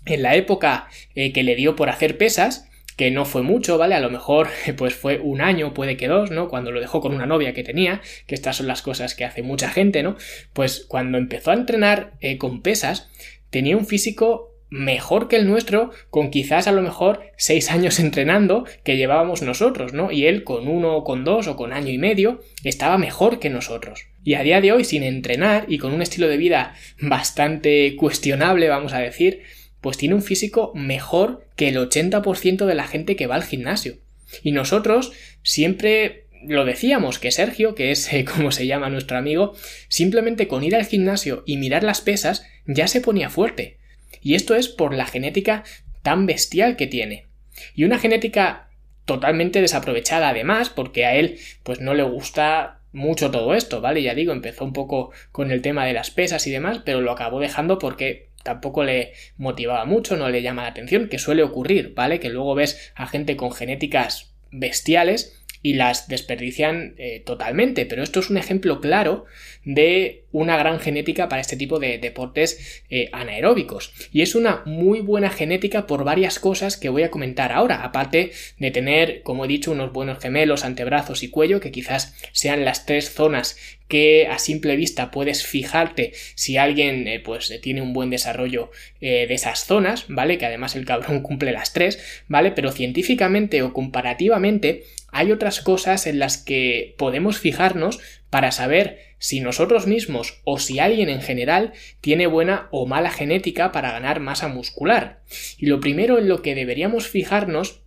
en 0.06 0.22
la 0.22 0.34
época 0.34 0.88
eh, 1.14 1.32
que 1.32 1.42
le 1.42 1.56
dio 1.56 1.76
por 1.76 1.88
hacer 1.88 2.16
pesas, 2.18 2.68
que 2.96 3.10
no 3.10 3.24
fue 3.24 3.42
mucho, 3.42 3.78
¿vale? 3.78 3.94
A 3.94 4.00
lo 4.00 4.10
mejor 4.10 4.48
pues 4.76 4.94
fue 4.94 5.18
un 5.20 5.40
año, 5.40 5.72
puede 5.72 5.96
que 5.96 6.08
dos, 6.08 6.30
¿no? 6.30 6.48
Cuando 6.48 6.70
lo 6.70 6.80
dejó 6.80 7.00
con 7.00 7.14
una 7.14 7.26
novia 7.26 7.54
que 7.54 7.62
tenía, 7.62 8.02
que 8.26 8.34
estas 8.34 8.56
son 8.56 8.66
las 8.66 8.82
cosas 8.82 9.14
que 9.14 9.24
hace 9.24 9.42
mucha 9.42 9.70
gente, 9.70 10.02
¿no? 10.02 10.16
Pues 10.52 10.84
cuando 10.86 11.18
empezó 11.18 11.50
a 11.50 11.54
entrenar 11.54 12.12
eh, 12.20 12.36
con 12.36 12.62
pesas, 12.62 13.08
tenía 13.50 13.76
un 13.76 13.86
físico 13.86 14.50
mejor 14.70 15.28
que 15.28 15.36
el 15.36 15.48
nuestro, 15.48 15.90
con 16.10 16.30
quizás 16.30 16.68
a 16.68 16.72
lo 16.72 16.82
mejor 16.82 17.20
seis 17.36 17.70
años 17.70 17.98
entrenando 18.00 18.64
que 18.84 18.96
llevábamos 18.96 19.42
nosotros, 19.42 19.92
¿no? 19.92 20.12
Y 20.12 20.26
él 20.26 20.44
con 20.44 20.68
uno 20.68 20.96
o 20.96 21.04
con 21.04 21.24
dos 21.24 21.48
o 21.48 21.56
con 21.56 21.72
año 21.72 21.90
y 21.90 21.98
medio 21.98 22.40
estaba 22.64 22.98
mejor 22.98 23.38
que 23.38 23.50
nosotros. 23.50 24.06
Y 24.22 24.34
a 24.34 24.42
día 24.42 24.60
de 24.60 24.72
hoy, 24.72 24.84
sin 24.84 25.02
entrenar 25.02 25.64
y 25.68 25.78
con 25.78 25.92
un 25.92 26.02
estilo 26.02 26.28
de 26.28 26.36
vida 26.36 26.74
bastante 27.00 27.96
cuestionable, 27.96 28.68
vamos 28.68 28.92
a 28.92 28.98
decir, 28.98 29.42
pues 29.80 29.96
tiene 29.96 30.14
un 30.14 30.22
físico 30.22 30.72
mejor 30.74 31.46
que 31.56 31.68
el 31.68 31.76
80% 31.76 32.66
de 32.66 32.74
la 32.74 32.86
gente 32.86 33.16
que 33.16 33.26
va 33.26 33.36
al 33.36 33.44
gimnasio. 33.44 33.98
Y 34.42 34.52
nosotros 34.52 35.12
siempre 35.42 36.26
lo 36.46 36.64
decíamos, 36.64 37.18
que 37.18 37.30
Sergio, 37.30 37.74
que 37.74 37.90
es 37.90 38.10
como 38.34 38.52
se 38.52 38.66
llama 38.66 38.90
nuestro 38.90 39.16
amigo, 39.16 39.54
simplemente 39.88 40.48
con 40.48 40.64
ir 40.64 40.74
al 40.74 40.86
gimnasio 40.86 41.42
y 41.46 41.56
mirar 41.56 41.82
las 41.82 42.00
pesas 42.00 42.46
ya 42.66 42.86
se 42.88 43.00
ponía 43.00 43.30
fuerte. 43.30 43.78
Y 44.22 44.34
esto 44.34 44.54
es 44.54 44.68
por 44.68 44.94
la 44.94 45.06
genética 45.06 45.64
tan 46.02 46.26
bestial 46.26 46.76
que 46.76 46.86
tiene. 46.86 47.26
Y 47.74 47.84
una 47.84 47.98
genética 47.98 48.68
totalmente 49.04 49.60
desaprovechada 49.60 50.30
además, 50.30 50.70
porque 50.70 51.04
a 51.04 51.14
él 51.14 51.38
pues 51.62 51.80
no 51.80 51.94
le 51.94 52.02
gusta 52.02 52.80
mucho 52.92 53.30
todo 53.30 53.54
esto, 53.54 53.80
¿vale? 53.80 54.02
Ya 54.02 54.14
digo, 54.14 54.32
empezó 54.32 54.64
un 54.64 54.72
poco 54.72 55.12
con 55.32 55.50
el 55.50 55.62
tema 55.62 55.86
de 55.86 55.92
las 55.92 56.10
pesas 56.10 56.46
y 56.46 56.50
demás, 56.50 56.80
pero 56.84 57.00
lo 57.00 57.12
acabó 57.12 57.40
dejando 57.40 57.78
porque 57.78 58.29
tampoco 58.42 58.84
le 58.84 59.12
motivaba 59.36 59.84
mucho, 59.84 60.16
no 60.16 60.28
le 60.28 60.42
llama 60.42 60.62
la 60.62 60.68
atención, 60.68 61.08
que 61.08 61.18
suele 61.18 61.42
ocurrir, 61.42 61.94
¿vale? 61.94 62.20
Que 62.20 62.30
luego 62.30 62.54
ves 62.54 62.92
a 62.94 63.06
gente 63.06 63.36
con 63.36 63.52
genéticas 63.52 64.32
bestiales 64.50 65.40
y 65.62 65.74
las 65.74 66.08
desperdician 66.08 66.94
eh, 66.98 67.22
totalmente. 67.24 67.86
Pero 67.86 68.02
esto 68.02 68.20
es 68.20 68.30
un 68.30 68.36
ejemplo 68.36 68.80
claro 68.80 69.26
de 69.64 70.19
una 70.32 70.56
gran 70.56 70.80
genética 70.80 71.28
para 71.28 71.40
este 71.40 71.56
tipo 71.56 71.78
de 71.78 71.98
deportes 71.98 72.82
eh, 72.90 73.08
anaeróbicos. 73.12 73.92
Y 74.12 74.22
es 74.22 74.34
una 74.34 74.62
muy 74.64 75.00
buena 75.00 75.30
genética 75.30 75.86
por 75.86 76.04
varias 76.04 76.38
cosas 76.38 76.76
que 76.76 76.88
voy 76.88 77.02
a 77.02 77.10
comentar 77.10 77.52
ahora, 77.52 77.82
aparte 77.82 78.32
de 78.58 78.70
tener, 78.70 79.22
como 79.22 79.44
he 79.44 79.48
dicho, 79.48 79.72
unos 79.72 79.92
buenos 79.92 80.18
gemelos, 80.18 80.64
antebrazos 80.64 81.22
y 81.22 81.28
cuello, 81.28 81.60
que 81.60 81.72
quizás 81.72 82.14
sean 82.32 82.64
las 82.64 82.86
tres 82.86 83.12
zonas 83.12 83.56
que 83.88 84.28
a 84.28 84.38
simple 84.38 84.76
vista 84.76 85.10
puedes 85.10 85.44
fijarte 85.44 86.12
si 86.36 86.56
alguien 86.56 87.08
eh, 87.08 87.18
pues 87.18 87.52
tiene 87.60 87.82
un 87.82 87.92
buen 87.92 88.08
desarrollo 88.10 88.70
de 89.00 89.32
esas 89.32 89.64
zonas, 89.64 90.04
¿vale? 90.08 90.38
Que 90.38 90.46
además 90.46 90.76
el 90.76 90.84
cabrón 90.84 91.20
cumple 91.22 91.52
las 91.52 91.72
tres, 91.72 91.98
¿vale? 92.28 92.52
Pero 92.52 92.70
científicamente 92.70 93.62
o 93.62 93.72
comparativamente 93.72 94.84
hay 95.12 95.32
otras 95.32 95.60
cosas 95.60 96.06
en 96.06 96.18
las 96.18 96.38
que 96.38 96.94
podemos 96.96 97.38
fijarnos 97.38 97.98
para 98.30 98.52
saber 98.52 99.09
si 99.20 99.38
nosotros 99.38 99.86
mismos 99.86 100.40
o 100.44 100.58
si 100.58 100.80
alguien 100.80 101.08
en 101.08 101.22
general 101.22 101.72
tiene 102.00 102.26
buena 102.26 102.66
o 102.72 102.86
mala 102.86 103.10
genética 103.10 103.70
para 103.70 103.92
ganar 103.92 104.18
masa 104.18 104.48
muscular. 104.48 105.20
Y 105.58 105.66
lo 105.66 105.78
primero 105.78 106.18
en 106.18 106.28
lo 106.28 106.42
que 106.42 106.56
deberíamos 106.56 107.06
fijarnos 107.06 107.82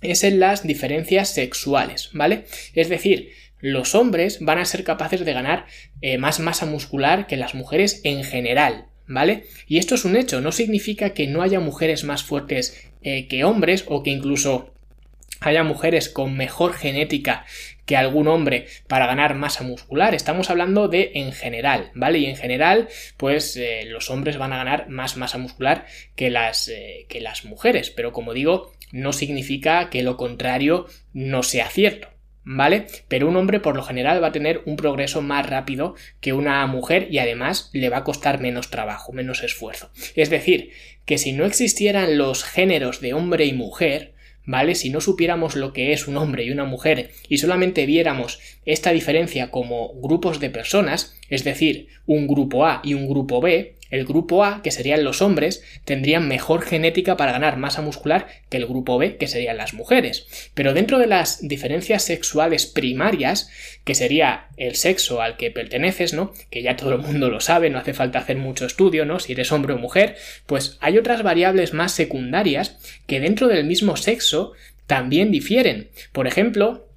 es 0.00 0.24
en 0.24 0.40
las 0.40 0.66
diferencias 0.66 1.28
sexuales, 1.28 2.10
¿vale? 2.14 2.46
Es 2.74 2.88
decir, 2.88 3.30
los 3.60 3.94
hombres 3.94 4.38
van 4.40 4.58
a 4.58 4.64
ser 4.64 4.82
capaces 4.82 5.24
de 5.24 5.32
ganar 5.34 5.66
eh, 6.00 6.16
más 6.16 6.40
masa 6.40 6.64
muscular 6.64 7.26
que 7.26 7.36
las 7.36 7.54
mujeres 7.54 8.00
en 8.04 8.24
general, 8.24 8.86
¿vale? 9.06 9.44
Y 9.68 9.76
esto 9.76 9.94
es 9.94 10.06
un 10.06 10.16
hecho, 10.16 10.40
no 10.40 10.50
significa 10.50 11.10
que 11.10 11.26
no 11.26 11.42
haya 11.42 11.60
mujeres 11.60 12.04
más 12.04 12.22
fuertes 12.22 12.90
eh, 13.02 13.28
que 13.28 13.44
hombres 13.44 13.84
o 13.86 14.02
que 14.02 14.10
incluso 14.10 14.72
haya 15.40 15.64
mujeres 15.64 16.08
con 16.08 16.36
mejor 16.36 16.74
genética 16.74 17.44
que 17.86 17.96
algún 17.96 18.28
hombre 18.28 18.66
para 18.86 19.06
ganar 19.06 19.34
masa 19.34 19.64
muscular. 19.64 20.14
Estamos 20.14 20.48
hablando 20.48 20.86
de 20.86 21.10
en 21.14 21.32
general, 21.32 21.90
¿vale? 21.94 22.20
Y 22.20 22.26
en 22.26 22.36
general, 22.36 22.88
pues 23.16 23.56
eh, 23.56 23.84
los 23.86 24.10
hombres 24.10 24.38
van 24.38 24.52
a 24.52 24.58
ganar 24.58 24.88
más 24.88 25.16
masa 25.16 25.38
muscular 25.38 25.86
que 26.14 26.30
las, 26.30 26.68
eh, 26.68 27.06
que 27.08 27.20
las 27.20 27.44
mujeres. 27.44 27.90
Pero 27.90 28.12
como 28.12 28.32
digo, 28.32 28.72
no 28.92 29.12
significa 29.12 29.90
que 29.90 30.04
lo 30.04 30.16
contrario 30.16 30.86
no 31.12 31.42
sea 31.42 31.68
cierto. 31.68 32.08
¿Vale? 32.42 32.86
Pero 33.06 33.28
un 33.28 33.36
hombre 33.36 33.60
por 33.60 33.76
lo 33.76 33.82
general 33.82 34.22
va 34.22 34.28
a 34.28 34.32
tener 34.32 34.62
un 34.64 34.76
progreso 34.76 35.20
más 35.20 35.44
rápido 35.48 35.94
que 36.20 36.32
una 36.32 36.66
mujer 36.66 37.08
y 37.10 37.18
además 37.18 37.70
le 37.74 37.90
va 37.90 37.98
a 37.98 38.04
costar 38.04 38.40
menos 38.40 38.70
trabajo, 38.70 39.12
menos 39.12 39.42
esfuerzo. 39.42 39.90
Es 40.16 40.30
decir, 40.30 40.70
que 41.04 41.18
si 41.18 41.32
no 41.32 41.44
existieran 41.44 42.16
los 42.16 42.42
géneros 42.42 43.00
de 43.00 43.12
hombre 43.12 43.44
y 43.44 43.52
mujer, 43.52 44.14
¿vale? 44.44 44.74
Si 44.74 44.90
no 44.90 45.00
supiéramos 45.00 45.56
lo 45.56 45.72
que 45.72 45.92
es 45.92 46.08
un 46.08 46.16
hombre 46.16 46.44
y 46.44 46.50
una 46.50 46.64
mujer 46.64 47.10
y 47.28 47.38
solamente 47.38 47.86
viéramos 47.86 48.40
esta 48.64 48.90
diferencia 48.90 49.50
como 49.50 49.92
grupos 49.94 50.40
de 50.40 50.50
personas, 50.50 51.16
es 51.28 51.44
decir, 51.44 51.88
un 52.06 52.26
grupo 52.26 52.66
A 52.66 52.80
y 52.82 52.94
un 52.94 53.08
grupo 53.08 53.40
B, 53.40 53.76
el 53.90 54.06
grupo 54.06 54.44
A, 54.44 54.62
que 54.62 54.70
serían 54.70 55.04
los 55.04 55.20
hombres, 55.20 55.62
tendrían 55.84 56.28
mejor 56.28 56.62
genética 56.62 57.16
para 57.16 57.32
ganar 57.32 57.56
masa 57.56 57.82
muscular 57.82 58.28
que 58.48 58.56
el 58.56 58.66
grupo 58.66 58.98
B, 58.98 59.16
que 59.16 59.26
serían 59.26 59.56
las 59.56 59.74
mujeres. 59.74 60.26
Pero 60.54 60.74
dentro 60.74 60.98
de 60.98 61.06
las 61.06 61.46
diferencias 61.46 62.04
sexuales 62.04 62.66
primarias, 62.66 63.50
que 63.84 63.94
sería 63.94 64.46
el 64.56 64.76
sexo 64.76 65.20
al 65.20 65.36
que 65.36 65.50
perteneces, 65.50 66.14
¿no? 66.14 66.32
Que 66.50 66.62
ya 66.62 66.76
todo 66.76 66.92
el 66.94 66.98
mundo 67.00 67.28
lo 67.28 67.40
sabe, 67.40 67.70
no 67.70 67.78
hace 67.78 67.94
falta 67.94 68.20
hacer 68.20 68.36
mucho 68.36 68.66
estudio, 68.66 69.04
¿no? 69.04 69.18
Si 69.18 69.32
eres 69.32 69.52
hombre 69.52 69.74
o 69.74 69.78
mujer, 69.78 70.16
pues 70.46 70.78
hay 70.80 70.98
otras 70.98 71.22
variables 71.22 71.74
más 71.74 71.92
secundarias 71.92 72.78
que 73.06 73.20
dentro 73.20 73.48
del 73.48 73.64
mismo 73.64 73.96
sexo 73.96 74.52
también 74.86 75.30
difieren. 75.30 75.90
Por 76.12 76.26
ejemplo, 76.26 76.88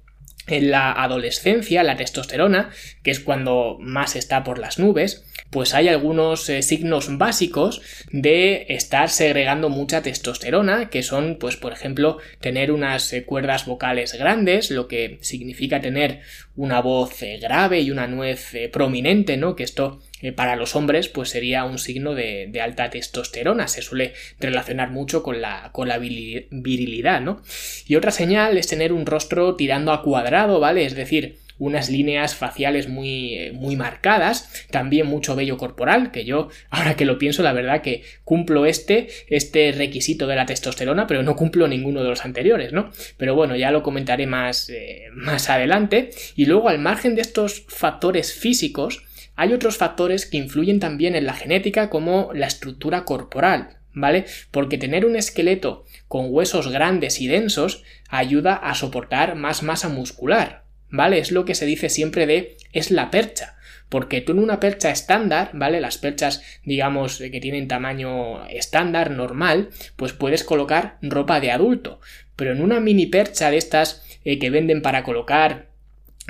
en 0.46 0.70
la 0.70 0.92
adolescencia, 0.92 1.82
la 1.82 1.96
testosterona, 1.96 2.70
que 3.02 3.10
es 3.10 3.20
cuando 3.20 3.78
más 3.80 4.16
está 4.16 4.44
por 4.44 4.58
las 4.58 4.78
nubes, 4.78 5.24
pues 5.54 5.72
hay 5.72 5.86
algunos 5.86 6.48
eh, 6.48 6.62
signos 6.62 7.16
básicos 7.16 7.80
de 8.10 8.66
estar 8.70 9.08
segregando 9.08 9.68
mucha 9.68 10.02
testosterona, 10.02 10.90
que 10.90 11.04
son, 11.04 11.36
pues, 11.38 11.56
por 11.56 11.72
ejemplo, 11.72 12.18
tener 12.40 12.72
unas 12.72 13.12
eh, 13.12 13.22
cuerdas 13.22 13.64
vocales 13.64 14.14
grandes, 14.14 14.72
lo 14.72 14.88
que 14.88 15.18
significa 15.20 15.80
tener 15.80 16.22
una 16.56 16.80
voz 16.80 17.22
eh, 17.22 17.38
grave 17.40 17.82
y 17.82 17.92
una 17.92 18.08
nuez 18.08 18.50
prominente, 18.72 19.36
¿no? 19.36 19.54
Que 19.54 19.62
esto 19.62 20.00
para 20.34 20.56
los 20.56 20.74
hombres 20.74 21.08
pues 21.08 21.28
sería 21.28 21.64
un 21.64 21.78
signo 21.78 22.14
de, 22.14 22.48
de, 22.50 22.60
alta 22.60 22.90
testosterona, 22.90 23.68
se 23.68 23.82
suele 23.82 24.14
relacionar 24.40 24.90
mucho 24.90 25.22
con 25.22 25.40
la, 25.40 25.70
con 25.70 25.86
la 25.86 25.98
virilidad, 25.98 27.20
¿no? 27.20 27.42
Y 27.86 27.94
otra 27.94 28.10
señal 28.10 28.58
es 28.58 28.66
tener 28.66 28.92
un 28.92 29.06
rostro 29.06 29.54
tirando 29.54 29.92
a 29.92 30.02
cuadrado, 30.02 30.58
¿vale? 30.58 30.84
Es 30.84 30.96
decir, 30.96 31.43
unas 31.58 31.90
líneas 31.90 32.34
faciales 32.34 32.88
muy, 32.88 33.52
muy 33.52 33.76
marcadas, 33.76 34.66
también 34.70 35.06
mucho 35.06 35.36
vello 35.36 35.56
corporal, 35.56 36.10
que 36.10 36.24
yo, 36.24 36.48
ahora 36.70 36.96
que 36.96 37.04
lo 37.04 37.18
pienso, 37.18 37.42
la 37.42 37.52
verdad 37.52 37.82
que 37.82 38.02
cumplo 38.24 38.66
este, 38.66 39.08
este 39.28 39.72
requisito 39.72 40.26
de 40.26 40.36
la 40.36 40.46
testosterona, 40.46 41.06
pero 41.06 41.22
no 41.22 41.36
cumplo 41.36 41.68
ninguno 41.68 42.02
de 42.02 42.08
los 42.08 42.24
anteriores, 42.24 42.72
¿no? 42.72 42.90
Pero 43.16 43.34
bueno, 43.34 43.56
ya 43.56 43.70
lo 43.70 43.82
comentaré 43.82 44.26
más, 44.26 44.68
eh, 44.70 45.04
más 45.12 45.50
adelante. 45.50 46.10
Y 46.34 46.46
luego, 46.46 46.68
al 46.68 46.78
margen 46.78 47.14
de 47.14 47.22
estos 47.22 47.64
factores 47.68 48.32
físicos, 48.32 49.04
hay 49.36 49.52
otros 49.52 49.76
factores 49.76 50.26
que 50.26 50.36
influyen 50.36 50.80
también 50.80 51.16
en 51.16 51.26
la 51.26 51.34
genética, 51.34 51.90
como 51.90 52.30
la 52.34 52.46
estructura 52.46 53.04
corporal, 53.04 53.78
¿vale? 53.92 54.26
Porque 54.50 54.78
tener 54.78 55.04
un 55.04 55.16
esqueleto 55.16 55.84
con 56.08 56.26
huesos 56.28 56.68
grandes 56.68 57.20
y 57.20 57.26
densos 57.26 57.82
ayuda 58.08 58.54
a 58.54 58.74
soportar 58.74 59.34
más 59.34 59.62
masa 59.62 59.88
muscular, 59.88 60.63
¿vale? 60.90 61.18
Es 61.18 61.32
lo 61.32 61.44
que 61.44 61.54
se 61.54 61.66
dice 61.66 61.88
siempre 61.88 62.26
de 62.26 62.56
es 62.72 62.90
la 62.90 63.10
percha. 63.10 63.56
Porque 63.88 64.20
tú 64.20 64.32
en 64.32 64.38
una 64.38 64.60
percha 64.60 64.90
estándar, 64.90 65.50
¿vale? 65.52 65.80
Las 65.80 65.98
perchas, 65.98 66.42
digamos, 66.64 67.18
que 67.18 67.40
tienen 67.40 67.68
tamaño 67.68 68.46
estándar, 68.46 69.10
normal, 69.10 69.70
pues 69.96 70.12
puedes 70.12 70.42
colocar 70.42 70.98
ropa 71.02 71.40
de 71.40 71.50
adulto. 71.50 72.00
Pero 72.34 72.52
en 72.52 72.62
una 72.62 72.80
mini 72.80 73.06
percha 73.06 73.50
de 73.50 73.58
estas 73.58 74.04
eh, 74.24 74.38
que 74.38 74.50
venden 74.50 74.82
para 74.82 75.04
colocar, 75.04 75.68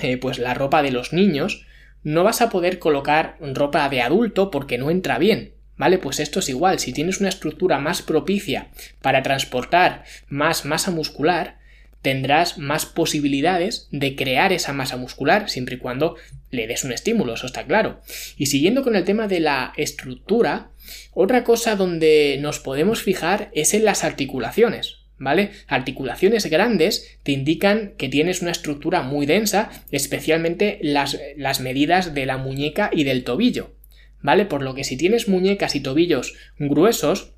eh, 0.02 0.16
pues 0.18 0.38
la 0.38 0.54
ropa 0.54 0.82
de 0.82 0.90
los 0.90 1.12
niños, 1.12 1.66
no 2.02 2.22
vas 2.22 2.42
a 2.42 2.50
poder 2.50 2.78
colocar 2.78 3.36
ropa 3.40 3.88
de 3.88 4.02
adulto 4.02 4.50
porque 4.50 4.78
no 4.78 4.90
entra 4.90 5.18
bien. 5.18 5.54
¿Vale? 5.76 5.98
Pues 5.98 6.20
esto 6.20 6.38
es 6.38 6.48
igual, 6.48 6.78
si 6.78 6.92
tienes 6.92 7.18
una 7.18 7.28
estructura 7.28 7.80
más 7.80 8.00
propicia 8.00 8.68
para 9.02 9.24
transportar 9.24 10.04
más 10.28 10.64
masa 10.64 10.92
muscular, 10.92 11.58
tendrás 12.04 12.58
más 12.58 12.84
posibilidades 12.84 13.88
de 13.90 14.14
crear 14.14 14.52
esa 14.52 14.74
masa 14.74 14.98
muscular 14.98 15.48
siempre 15.48 15.76
y 15.76 15.78
cuando 15.78 16.16
le 16.50 16.66
des 16.66 16.84
un 16.84 16.92
estímulo, 16.92 17.32
eso 17.32 17.46
está 17.46 17.64
claro. 17.64 18.02
Y 18.36 18.46
siguiendo 18.46 18.84
con 18.84 18.94
el 18.94 19.04
tema 19.04 19.26
de 19.26 19.40
la 19.40 19.72
estructura, 19.78 20.70
otra 21.14 21.44
cosa 21.44 21.76
donde 21.76 22.36
nos 22.42 22.60
podemos 22.60 23.02
fijar 23.02 23.50
es 23.54 23.72
en 23.72 23.86
las 23.86 24.04
articulaciones. 24.04 24.98
¿Vale? 25.16 25.52
Articulaciones 25.68 26.44
grandes 26.46 27.18
te 27.22 27.32
indican 27.32 27.94
que 27.96 28.08
tienes 28.08 28.42
una 28.42 28.50
estructura 28.50 29.00
muy 29.02 29.26
densa, 29.26 29.70
especialmente 29.92 30.80
las, 30.82 31.18
las 31.36 31.60
medidas 31.60 32.14
de 32.14 32.26
la 32.26 32.36
muñeca 32.36 32.90
y 32.92 33.04
del 33.04 33.24
tobillo. 33.24 33.76
¿Vale? 34.20 34.44
Por 34.44 34.62
lo 34.62 34.74
que 34.74 34.84
si 34.84 34.96
tienes 34.96 35.28
muñecas 35.28 35.76
y 35.76 35.80
tobillos 35.80 36.34
gruesos, 36.58 37.33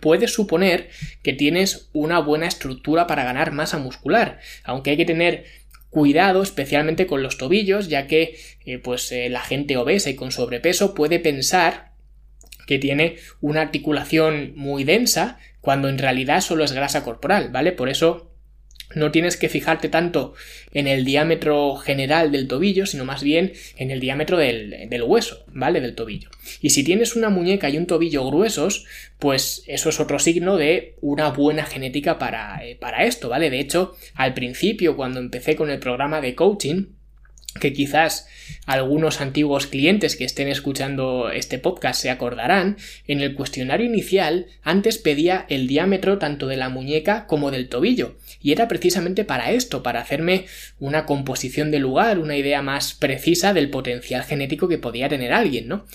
puedes 0.00 0.32
suponer 0.32 0.90
que 1.22 1.32
tienes 1.32 1.90
una 1.92 2.18
buena 2.20 2.46
estructura 2.46 3.06
para 3.06 3.24
ganar 3.24 3.52
masa 3.52 3.78
muscular, 3.78 4.38
aunque 4.64 4.90
hay 4.90 4.96
que 4.96 5.04
tener 5.04 5.44
cuidado 5.90 6.42
especialmente 6.42 7.06
con 7.06 7.22
los 7.22 7.38
tobillos, 7.38 7.88
ya 7.88 8.06
que 8.06 8.36
eh, 8.64 8.78
pues 8.78 9.10
eh, 9.12 9.28
la 9.28 9.40
gente 9.40 9.76
obesa 9.76 10.10
y 10.10 10.14
con 10.14 10.32
sobrepeso 10.32 10.94
puede 10.94 11.18
pensar 11.18 11.92
que 12.66 12.78
tiene 12.78 13.16
una 13.40 13.62
articulación 13.62 14.52
muy 14.54 14.84
densa 14.84 15.38
cuando 15.60 15.88
en 15.88 15.98
realidad 15.98 16.42
solo 16.42 16.64
es 16.64 16.72
grasa 16.72 17.02
corporal, 17.02 17.48
¿vale? 17.50 17.72
Por 17.72 17.88
eso 17.88 18.27
no 18.94 19.10
tienes 19.10 19.36
que 19.36 19.48
fijarte 19.48 19.88
tanto 19.88 20.34
en 20.72 20.86
el 20.86 21.04
diámetro 21.04 21.76
general 21.76 22.32
del 22.32 22.48
tobillo, 22.48 22.86
sino 22.86 23.04
más 23.04 23.22
bien 23.22 23.52
en 23.76 23.90
el 23.90 24.00
diámetro 24.00 24.38
del, 24.38 25.02
hueso, 25.06 25.44
¿vale? 25.52 25.80
Del 25.80 25.94
tobillo. 25.94 26.30
Y 26.60 26.70
si 26.70 26.84
tienes 26.84 27.14
una 27.14 27.28
muñeca 27.28 27.68
y 27.68 27.76
un 27.76 27.86
tobillo 27.86 28.26
gruesos, 28.26 28.86
pues 29.18 29.62
eso 29.66 29.88
es 29.90 30.00
otro 30.00 30.18
signo 30.18 30.56
de 30.56 30.94
una 31.00 31.30
buena 31.30 31.64
genética 31.64 32.18
para, 32.18 32.64
eh, 32.64 32.76
para 32.76 33.04
esto, 33.04 33.28
¿vale? 33.28 33.50
De 33.50 33.60
hecho, 33.60 33.96
al 34.14 34.34
principio, 34.34 34.96
cuando 34.96 35.20
empecé 35.20 35.56
con 35.56 35.70
el 35.70 35.78
programa 35.78 36.20
de 36.20 36.34
coaching, 36.34 36.97
que 37.58 37.72
quizás 37.72 38.26
algunos 38.66 39.20
antiguos 39.20 39.66
clientes 39.66 40.16
que 40.16 40.24
estén 40.24 40.48
escuchando 40.48 41.30
este 41.30 41.58
podcast 41.58 42.00
se 42.00 42.10
acordarán, 42.10 42.76
en 43.06 43.20
el 43.20 43.34
cuestionario 43.34 43.86
inicial 43.86 44.46
antes 44.62 44.98
pedía 44.98 45.46
el 45.48 45.66
diámetro 45.66 46.18
tanto 46.18 46.46
de 46.46 46.56
la 46.56 46.68
muñeca 46.68 47.26
como 47.26 47.50
del 47.50 47.68
tobillo, 47.68 48.16
y 48.42 48.52
era 48.52 48.68
precisamente 48.68 49.24
para 49.24 49.52
esto, 49.52 49.82
para 49.82 50.00
hacerme 50.00 50.46
una 50.78 51.06
composición 51.06 51.70
de 51.70 51.78
lugar, 51.78 52.18
una 52.18 52.36
idea 52.36 52.62
más 52.62 52.94
precisa 52.94 53.52
del 53.52 53.70
potencial 53.70 54.22
genético 54.24 54.68
que 54.68 54.78
podía 54.78 55.08
tener 55.08 55.32
alguien, 55.32 55.68
¿no? 55.68 55.86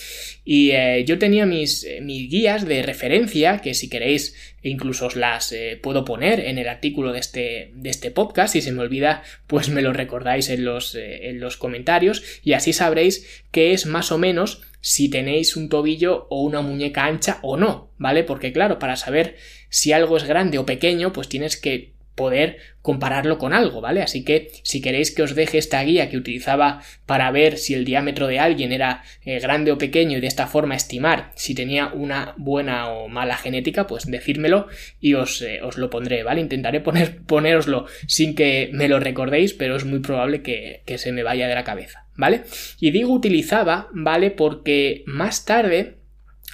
Y 0.45 0.71
eh, 0.71 1.03
yo 1.05 1.17
tenía 1.17 1.45
mis, 1.45 1.87
mis 2.01 2.29
guías 2.29 2.65
de 2.65 2.83
referencia, 2.83 3.59
que 3.59 3.73
si 3.73 3.89
queréis 3.89 4.35
e 4.63 4.69
incluso 4.69 5.07
os 5.07 5.15
las 5.15 5.51
eh, 5.51 5.79
puedo 5.81 6.05
poner 6.05 6.39
en 6.39 6.57
el 6.57 6.67
artículo 6.67 7.11
de 7.11 7.19
este, 7.19 7.71
de 7.75 7.89
este 7.89 8.09
podcast. 8.09 8.53
Si 8.53 8.61
se 8.61 8.71
me 8.71 8.81
olvida, 8.81 9.23
pues 9.45 9.69
me 9.69 9.81
lo 9.81 9.93
recordáis 9.93 10.49
en 10.49 10.65
los, 10.65 10.95
eh, 10.95 11.29
en 11.29 11.39
los 11.39 11.57
comentarios 11.57 12.23
y 12.43 12.53
así 12.53 12.73
sabréis 12.73 13.43
qué 13.51 13.73
es 13.73 13.85
más 13.85 14.11
o 14.11 14.17
menos 14.17 14.61
si 14.79 15.09
tenéis 15.09 15.55
un 15.55 15.69
tobillo 15.69 16.27
o 16.29 16.41
una 16.41 16.61
muñeca 16.61 17.05
ancha 17.05 17.39
o 17.41 17.55
no, 17.55 17.91
¿vale? 17.97 18.23
Porque 18.23 18.51
claro, 18.51 18.79
para 18.79 18.97
saber 18.97 19.37
si 19.69 19.93
algo 19.93 20.17
es 20.17 20.25
grande 20.25 20.57
o 20.57 20.65
pequeño, 20.65 21.13
pues 21.13 21.29
tienes 21.29 21.55
que 21.55 21.92
poder 22.15 22.57
compararlo 22.81 23.37
con 23.37 23.53
algo, 23.53 23.81
¿vale? 23.81 24.01
Así 24.01 24.23
que 24.23 24.49
si 24.63 24.81
queréis 24.81 25.11
que 25.11 25.23
os 25.23 25.35
deje 25.35 25.57
esta 25.57 25.81
guía 25.83 26.09
que 26.09 26.17
utilizaba 26.17 26.81
para 27.05 27.31
ver 27.31 27.57
si 27.57 27.73
el 27.73 27.85
diámetro 27.85 28.27
de 28.27 28.39
alguien 28.39 28.71
era 28.71 29.03
eh, 29.23 29.39
grande 29.39 29.71
o 29.71 29.77
pequeño 29.77 30.17
y 30.17 30.21
de 30.21 30.27
esta 30.27 30.47
forma 30.47 30.75
estimar 30.75 31.31
si 31.35 31.55
tenía 31.55 31.87
una 31.87 32.33
buena 32.37 32.89
o 32.89 33.07
mala 33.07 33.37
genética, 33.37 33.87
pues 33.87 34.05
decírmelo 34.05 34.67
y 34.99 35.13
os, 35.13 35.41
eh, 35.41 35.61
os 35.61 35.77
lo 35.77 35.89
pondré, 35.89 36.23
¿vale? 36.23 36.41
Intentaré 36.41 36.81
poner, 36.81 37.21
poneroslo 37.25 37.85
sin 38.07 38.35
que 38.35 38.69
me 38.73 38.89
lo 38.89 38.99
recordéis, 38.99 39.53
pero 39.53 39.75
es 39.75 39.85
muy 39.85 39.99
probable 39.99 40.41
que, 40.41 40.83
que 40.85 40.97
se 40.97 41.11
me 41.11 41.23
vaya 41.23 41.47
de 41.47 41.55
la 41.55 41.63
cabeza, 41.63 42.05
¿vale? 42.15 42.43
Y 42.79 42.91
digo 42.91 43.13
utilizaba, 43.13 43.87
¿vale? 43.93 44.29
Porque 44.29 45.03
más 45.05 45.45
tarde 45.45 46.02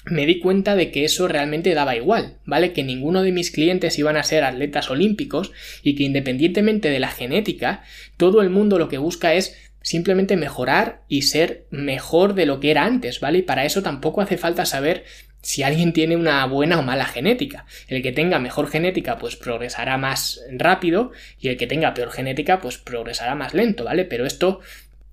me 0.06 0.26
di 0.26 0.40
cuenta 0.40 0.76
de 0.76 0.92
que 0.92 1.06
eso 1.06 1.28
realmente 1.28 1.74
daba 1.74 1.96
igual, 1.96 2.38
¿vale? 2.46 2.74
Que 2.74 2.84
ninguno 2.84 3.22
de 3.22 3.32
mis 3.32 3.52
clientes 3.52 4.00
iban 4.00 4.18
a 4.18 4.24
ser 4.24 4.44
atletas 4.44 4.90
olímpicos 4.90 5.52
y 5.84 5.96
que 5.96 6.04
independientemente 6.04 6.90
de 6.90 7.00
la 7.00 7.10
genética, 7.10 7.84
todo 8.18 8.42
el 8.42 8.50
mundo 8.50 8.80
lo 8.80 8.90
que 8.90 8.98
busca 8.98 9.34
es 9.34 9.56
simplemente 9.82 10.36
mejorar 10.36 11.02
y 11.08 11.24
ser 11.24 11.66
mejor 11.70 12.34
de 12.34 12.46
lo 12.46 12.60
que 12.60 12.72
era 12.72 12.86
antes, 12.86 13.20
¿vale? 13.20 13.40
Y 13.40 13.44
para 13.44 13.66
eso 13.66 13.82
tampoco 13.82 14.22
hace 14.22 14.38
falta 14.38 14.66
saber 14.66 15.06
si 15.42 15.64
alguien 15.64 15.94
tiene 15.94 16.18
una 16.18 16.46
buena 16.46 16.80
o 16.80 16.84
mala 16.84 17.06
genética. 17.06 17.66
El 17.88 18.02
que 18.02 18.12
tenga 18.12 18.40
mejor 18.40 18.70
genética 18.70 19.18
pues 19.18 19.36
progresará 19.36 19.98
más 19.98 20.42
rápido 20.52 21.12
y 21.40 21.48
el 21.48 21.58
que 21.58 21.68
tenga 21.68 21.94
peor 21.94 22.12
genética 22.12 22.60
pues 22.60 22.78
progresará 22.78 23.36
más 23.36 23.54
lento, 23.54 23.86
¿vale? 23.86 24.06
Pero 24.06 24.26
esto 24.26 24.60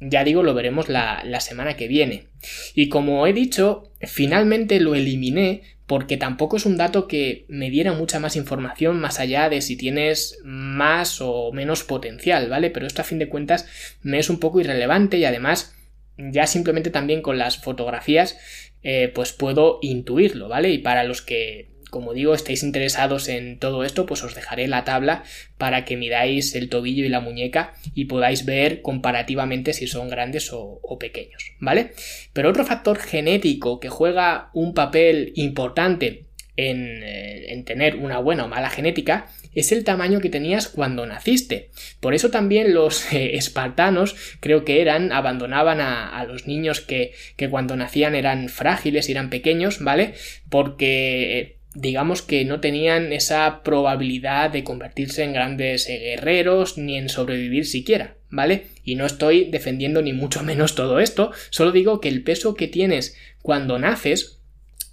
ya 0.01 0.25
digo, 0.25 0.43
lo 0.43 0.55
veremos 0.55 0.89
la, 0.89 1.41
semana 1.41 1.77
que 1.77 1.89
viene. 1.89 2.29
Y 2.75 2.89
como 2.89 3.27
he 3.27 3.33
dicho, 3.33 3.93
finalmente 4.01 4.81
lo 4.81 4.95
eliminé 4.95 5.63
porque 5.87 6.17
tampoco 6.17 6.57
es 6.57 6.67
un 6.67 6.77
dato 6.77 7.07
que 7.07 7.47
me 7.49 7.71
diera 7.71 7.93
mucha 7.93 8.19
más 8.19 8.35
información 8.37 8.99
más 8.99 9.21
allá 9.21 9.49
de 9.49 9.63
si 9.63 9.77
tienes 9.77 10.41
más 10.45 11.21
o 11.21 11.53
menos 11.53 11.85
potencial, 11.85 12.49
¿vale? 12.49 12.71
Pero 12.71 12.87
esto 12.87 13.03
a 13.03 13.05
fin 13.05 13.19
de 13.19 13.29
cuentas 13.29 13.67
me 14.03 14.19
es 14.19 14.29
un 14.29 14.41
poco 14.41 14.61
irrelevante 14.61 15.17
y 15.19 15.25
además 15.25 15.75
ya 16.19 16.47
simplemente 16.47 16.91
también 16.91 17.23
con 17.23 17.39
las 17.39 17.59
fotografías 17.59 18.37
eh, 18.83 19.13
pues 19.15 19.33
puedo 19.33 19.79
intuirlo, 19.81 20.49
¿vale? 20.49 20.71
Y 20.71 20.79
para 20.79 21.05
los 21.05 21.23
que 21.23 21.76
como 21.97 22.13
digo, 22.13 22.35
estéis 22.35 22.63
interesados 22.63 23.29
en 23.29 23.59
todo 23.59 23.83
esto, 23.83 24.05
pues 24.05 24.23
os 24.23 24.35
dejaré 24.35 24.69
la 24.69 24.85
tabla 24.85 25.25
para 25.57 25.87
que 25.87 25.97
miráis 25.97 26.55
el 26.55 26.69
tobillo 26.69 27.07
y 27.07 27.09
la 27.09 27.21
muñeca 27.21 27.73
y 27.95 28.05
podáis 28.05 28.45
ver 28.45 28.83
comparativamente 28.83 29.73
si 29.73 29.87
son 29.87 30.11
grandes 30.11 30.51
o, 30.53 30.81
pequeños, 31.01 31.55
¿vale? 31.59 31.93
Pero 32.35 32.51
otro 32.51 32.67
factor 32.67 32.99
genético 32.99 33.81
que 33.81 33.89
juega 33.89 34.51
un 34.53 34.75
papel 34.75 35.33
importante 35.37 36.27
en, 36.57 37.03
eh, 37.03 37.53
en, 37.53 37.65
tener 37.65 37.97
una 37.97 38.19
buena 38.19 38.45
o 38.45 38.49
mala 38.49 38.69
genética 38.69 39.29
es 39.57 39.73
el 39.73 39.85
tamaño 39.85 40.21
que 40.21 40.29
tenías 40.29 40.69
cuando 40.69 41.07
naciste. 41.07 41.71
Por 41.99 42.15
eso 42.15 42.31
también 42.31 42.75
los 42.75 43.13
eh, 43.13 43.37
espartanos 43.37 44.15
creo 44.41 44.65
que 44.65 44.83
eran, 44.83 45.13
abandonaban 45.13 45.81
a, 45.81 46.23
los 46.25 46.47
niños 46.47 46.83
que, 46.83 47.15
que, 47.37 47.49
cuando 47.49 47.75
nacían 47.75 48.15
eran 48.15 48.51
frágiles 48.51 49.09
y 49.09 49.13
eran 49.13 49.31
pequeños, 49.31 49.83
¿vale? 49.83 50.13
Porque 50.51 51.56
digamos 51.77 52.23
que 52.23 52.45
no 52.47 52.61
tenían 52.61 53.13
esa 53.13 53.63
probabilidad 53.63 54.51
de 54.51 54.65
convertirse 54.65 55.23
en 55.23 55.35
grandes 55.35 55.89
eh, 55.89 55.99
guerreros 55.99 56.79
ni 56.79 56.97
en 56.97 57.11
sobrevivir 57.11 57.67
siquiera, 57.67 58.17
¿vale? 58.31 58.69
Y 58.83 58.95
no 58.95 59.05
estoy 59.05 59.51
defendiendo 59.51 60.01
ni 60.01 60.13
mucho 60.15 60.43
menos 60.45 60.75
todo 60.75 61.01
esto, 61.01 61.33
solo 61.51 61.73
digo 61.73 62.01
que 62.01 62.09
el 62.09 62.23
peso 62.23 62.55
que 62.55 62.67
tienes 62.67 63.17
cuando 63.43 63.79
naces 63.79 64.41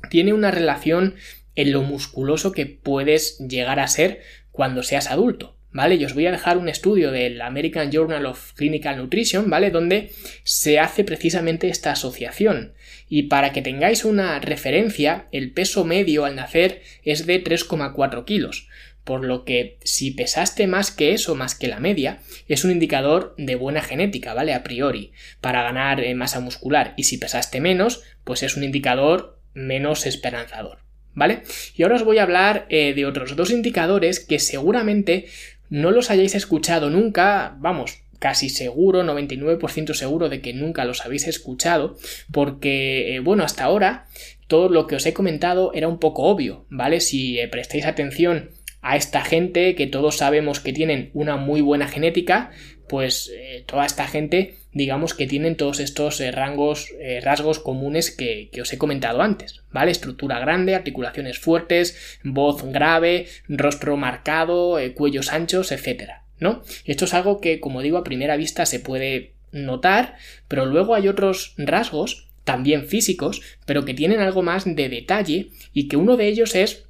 tiene 0.09 0.33
una 0.33 0.51
relación 0.51 1.15
en 1.55 1.71
lo 1.71 1.83
musculoso 1.83 2.51
que 2.51 2.65
puedes 2.65 3.39
llegar 3.39 3.79
a 3.79 3.87
ser 3.87 4.21
cuando 4.51 4.83
seas 4.83 5.09
adulto. 5.09 5.55
¿Vale? 5.73 5.95
Y 5.95 6.05
os 6.05 6.13
voy 6.13 6.27
a 6.27 6.31
dejar 6.31 6.57
un 6.57 6.69
estudio 6.69 7.11
del 7.11 7.41
American 7.41 7.91
Journal 7.91 8.25
of 8.25 8.53
Clinical 8.53 8.97
Nutrition, 8.97 9.49
¿vale? 9.49 9.71
Donde 9.71 10.11
se 10.43 10.79
hace 10.79 11.03
precisamente 11.03 11.67
esta 11.67 11.91
asociación. 11.91 12.73
Y 13.09 13.23
para 13.23 13.51
que 13.51 13.61
tengáis 13.61 14.05
una 14.05 14.39
referencia, 14.39 15.27
el 15.31 15.51
peso 15.51 15.83
medio 15.83 16.25
al 16.25 16.35
nacer 16.35 16.81
es 17.03 17.25
de 17.25 17.43
3,4 17.43 18.23
kilos. 18.25 18.69
Por 19.03 19.25
lo 19.25 19.43
que 19.43 19.77
si 19.83 20.11
pesaste 20.11 20.65
más 20.65 20.89
que 20.89 21.13
eso, 21.13 21.35
más 21.35 21.55
que 21.55 21.67
la 21.67 21.79
media, 21.79 22.19
es 22.47 22.63
un 22.63 22.71
indicador 22.71 23.35
de 23.37 23.55
buena 23.55 23.81
genética, 23.81 24.33
¿vale? 24.33 24.53
A 24.53 24.63
priori, 24.63 25.11
para 25.41 25.63
ganar 25.63 25.99
eh, 26.01 26.15
masa 26.15 26.39
muscular. 26.39 26.93
Y 26.95 27.03
si 27.03 27.17
pesaste 27.17 27.59
menos, 27.59 28.03
pues 28.23 28.43
es 28.43 28.55
un 28.55 28.63
indicador 28.63 29.41
menos 29.53 30.05
esperanzador. 30.05 30.79
¿Vale? 31.15 31.43
Y 31.75 31.83
ahora 31.83 31.97
os 31.97 32.03
voy 32.03 32.17
a 32.17 32.23
hablar 32.23 32.65
eh, 32.69 32.93
de 32.95 33.05
otros 33.05 33.35
dos 33.35 33.51
indicadores 33.51 34.19
que 34.19 34.39
seguramente 34.39 35.27
no 35.73 35.89
los 35.89 36.11
hayáis 36.11 36.35
escuchado 36.35 36.91
nunca, 36.91 37.57
vamos, 37.57 38.03
casi 38.19 38.49
seguro, 38.49 39.03
99% 39.03 39.95
seguro 39.95 40.29
de 40.29 40.39
que 40.39 40.53
nunca 40.53 40.85
los 40.85 41.03
habéis 41.03 41.27
escuchado, 41.27 41.97
porque, 42.31 43.15
eh, 43.15 43.19
bueno, 43.21 43.43
hasta 43.43 43.63
ahora 43.63 44.05
todo 44.45 44.69
lo 44.69 44.85
que 44.85 44.97
os 44.97 45.05
he 45.07 45.13
comentado 45.13 45.73
era 45.73 45.87
un 45.87 45.97
poco 45.97 46.25
obvio, 46.25 46.67
¿vale? 46.69 46.99
Si 46.99 47.39
eh, 47.39 47.47
prestáis 47.47 47.87
atención 47.87 48.51
a 48.83 48.97
esta 48.97 49.21
gente 49.23 49.73
que 49.73 49.87
todos 49.87 50.17
sabemos 50.17 50.59
que 50.59 50.73
tienen 50.73 51.09
una 51.15 51.37
muy 51.37 51.61
buena 51.61 51.87
genética, 51.87 52.51
pues 52.93 53.31
eh, 53.33 53.63
toda 53.65 53.87
esta 53.87 54.07
gente 54.07 54.57
digamos 54.71 55.15
que 55.15 55.25
tienen 55.25 55.57
todos 55.57 55.79
estos 55.79 56.21
rangos, 56.31 56.89
rasgos 57.23 57.57
comunes 57.57 58.11
que, 58.11 58.49
que, 58.51 58.61
os 58.61 58.71
he 58.71 58.77
comentado 58.77 59.21
antes, 59.21 59.61
¿vale? 59.71 59.91
Estructura 59.91 60.39
grande, 60.39 60.75
articulaciones 60.75 61.39
fuertes, 61.39 62.19
voz 62.23 62.63
grave, 62.63 63.27
rostro 63.47 63.97
marcado, 63.97 64.79
cuellos 64.95 65.31
anchos, 65.31 65.71
etcétera. 65.71 66.23
¿no? 66.39 66.61
Esto 66.85 67.05
es 67.05 67.13
algo 67.15 67.41
que, 67.41 67.59
como 67.59 67.81
digo, 67.81 67.97
a 67.97 68.03
primera 68.03 68.35
vista 68.35 68.65
se 68.67 68.79
puede 68.79 69.33
notar, 69.51 70.17
pero 70.47 70.65
luego 70.65 70.93
hay 70.93 71.07
otros 71.07 71.55
rasgos, 71.57 72.29
también 72.43 72.87
físicos, 72.87 73.41
pero 73.65 73.85
que 73.85 73.93
tienen 73.93 74.19
algo 74.19 74.41
más 74.41 74.65
de 74.65 74.89
detalle 74.89 75.49
y 75.73 75.87
que 75.87 75.97
uno 75.97 76.17
de 76.17 76.27
ellos 76.27 76.55
es 76.55 76.85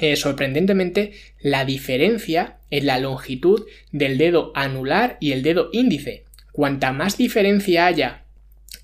eh, 0.00 0.16
sorprendentemente 0.16 1.12
la 1.40 1.64
diferencia 1.64 2.58
en 2.70 2.86
la 2.86 2.98
longitud 2.98 3.66
del 3.92 4.18
dedo 4.18 4.52
anular 4.54 5.16
y 5.20 5.32
el 5.32 5.42
dedo 5.42 5.70
índice. 5.72 6.24
Cuanta 6.52 6.92
más 6.92 7.16
diferencia 7.16 7.86
haya 7.86 8.24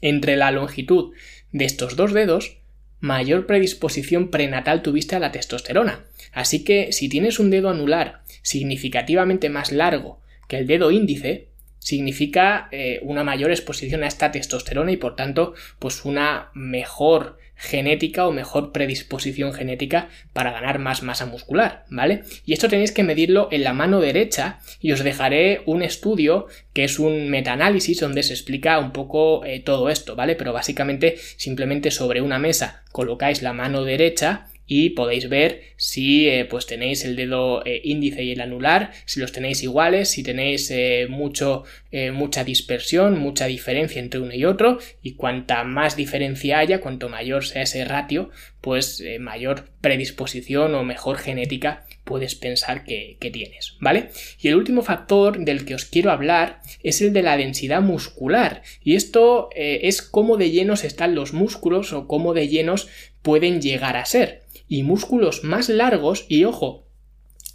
entre 0.00 0.36
la 0.36 0.50
longitud 0.50 1.12
de 1.52 1.64
estos 1.64 1.96
dos 1.96 2.12
dedos, 2.12 2.58
mayor 3.00 3.46
predisposición 3.46 4.30
prenatal 4.30 4.82
tuviste 4.82 5.16
a 5.16 5.18
la 5.18 5.32
testosterona. 5.32 6.04
Así 6.32 6.64
que 6.64 6.92
si 6.92 7.08
tienes 7.08 7.38
un 7.38 7.50
dedo 7.50 7.70
anular 7.70 8.22
significativamente 8.42 9.48
más 9.48 9.72
largo 9.72 10.20
que 10.48 10.58
el 10.58 10.66
dedo 10.66 10.90
índice, 10.90 11.48
significa 11.78 12.68
eh, 12.72 13.00
una 13.02 13.24
mayor 13.24 13.50
exposición 13.50 14.04
a 14.04 14.06
esta 14.06 14.32
testosterona 14.32 14.90
y 14.90 14.96
por 14.96 15.16
tanto 15.16 15.54
pues 15.78 16.04
una 16.04 16.50
mejor 16.54 17.38
genética 17.56 18.26
o 18.26 18.32
mejor 18.32 18.72
predisposición 18.72 19.52
genética 19.52 20.08
para 20.32 20.52
ganar 20.52 20.78
más 20.78 21.02
masa 21.02 21.26
muscular, 21.26 21.84
¿vale? 21.88 22.22
Y 22.44 22.52
esto 22.52 22.68
tenéis 22.68 22.92
que 22.92 23.02
medirlo 23.02 23.48
en 23.50 23.64
la 23.64 23.72
mano 23.72 24.00
derecha 24.00 24.60
y 24.80 24.92
os 24.92 25.04
dejaré 25.04 25.62
un 25.66 25.82
estudio 25.82 26.46
que 26.72 26.84
es 26.84 26.98
un 26.98 27.30
metaanálisis 27.30 28.00
donde 28.00 28.22
se 28.22 28.32
explica 28.32 28.78
un 28.78 28.92
poco 28.92 29.44
eh, 29.44 29.60
todo 29.60 29.88
esto, 29.88 30.16
¿vale? 30.16 30.34
Pero 30.34 30.52
básicamente 30.52 31.16
simplemente 31.36 31.90
sobre 31.90 32.20
una 32.20 32.38
mesa 32.38 32.82
colocáis 32.92 33.42
la 33.42 33.52
mano 33.52 33.84
derecha 33.84 34.48
y 34.66 34.90
podéis 34.90 35.28
ver 35.28 35.62
si 35.76 36.28
eh, 36.28 36.46
pues 36.46 36.66
tenéis 36.66 37.04
el 37.04 37.16
dedo 37.16 37.64
eh, 37.66 37.80
índice 37.84 38.22
y 38.22 38.32
el 38.32 38.40
anular, 38.40 38.92
si 39.04 39.20
los 39.20 39.32
tenéis 39.32 39.62
iguales, 39.62 40.10
si 40.10 40.22
tenéis 40.22 40.70
eh, 40.70 41.06
mucho, 41.08 41.64
mucha 42.12 42.42
dispersión, 42.42 43.20
mucha 43.20 43.46
diferencia 43.46 44.00
entre 44.00 44.18
uno 44.18 44.34
y 44.34 44.44
otro 44.44 44.80
y 45.00 45.12
cuanta 45.12 45.62
más 45.62 45.94
diferencia 45.94 46.58
haya, 46.58 46.80
cuanto 46.80 47.08
mayor 47.08 47.44
sea 47.44 47.62
ese 47.62 47.84
ratio, 47.84 48.30
pues 48.60 49.00
mayor 49.20 49.68
predisposición 49.80 50.74
o 50.74 50.82
mejor 50.82 51.18
genética 51.18 51.86
puedes 52.02 52.34
pensar 52.34 52.82
que, 52.82 53.16
que, 53.20 53.30
tienes, 53.30 53.76
¿vale? 53.80 54.08
Y 54.40 54.48
el 54.48 54.56
último 54.56 54.82
factor 54.82 55.38
del 55.38 55.64
que 55.64 55.76
os 55.76 55.84
quiero 55.84 56.10
hablar 56.10 56.62
es 56.82 57.00
el 57.00 57.12
de 57.12 57.22
la 57.22 57.36
densidad 57.36 57.80
muscular 57.80 58.62
y 58.82 58.96
esto 58.96 59.50
es 59.54 60.02
cómo 60.02 60.36
de 60.36 60.50
llenos 60.50 60.82
están 60.82 61.14
los 61.14 61.32
músculos 61.32 61.92
o 61.92 62.08
cómo 62.08 62.34
de 62.34 62.48
llenos 62.48 62.88
pueden 63.22 63.62
llegar 63.62 63.96
a 63.96 64.04
ser 64.04 64.43
y 64.68 64.82
músculos 64.82 65.44
más 65.44 65.68
largos, 65.68 66.26
y 66.28 66.44
ojo, 66.44 66.86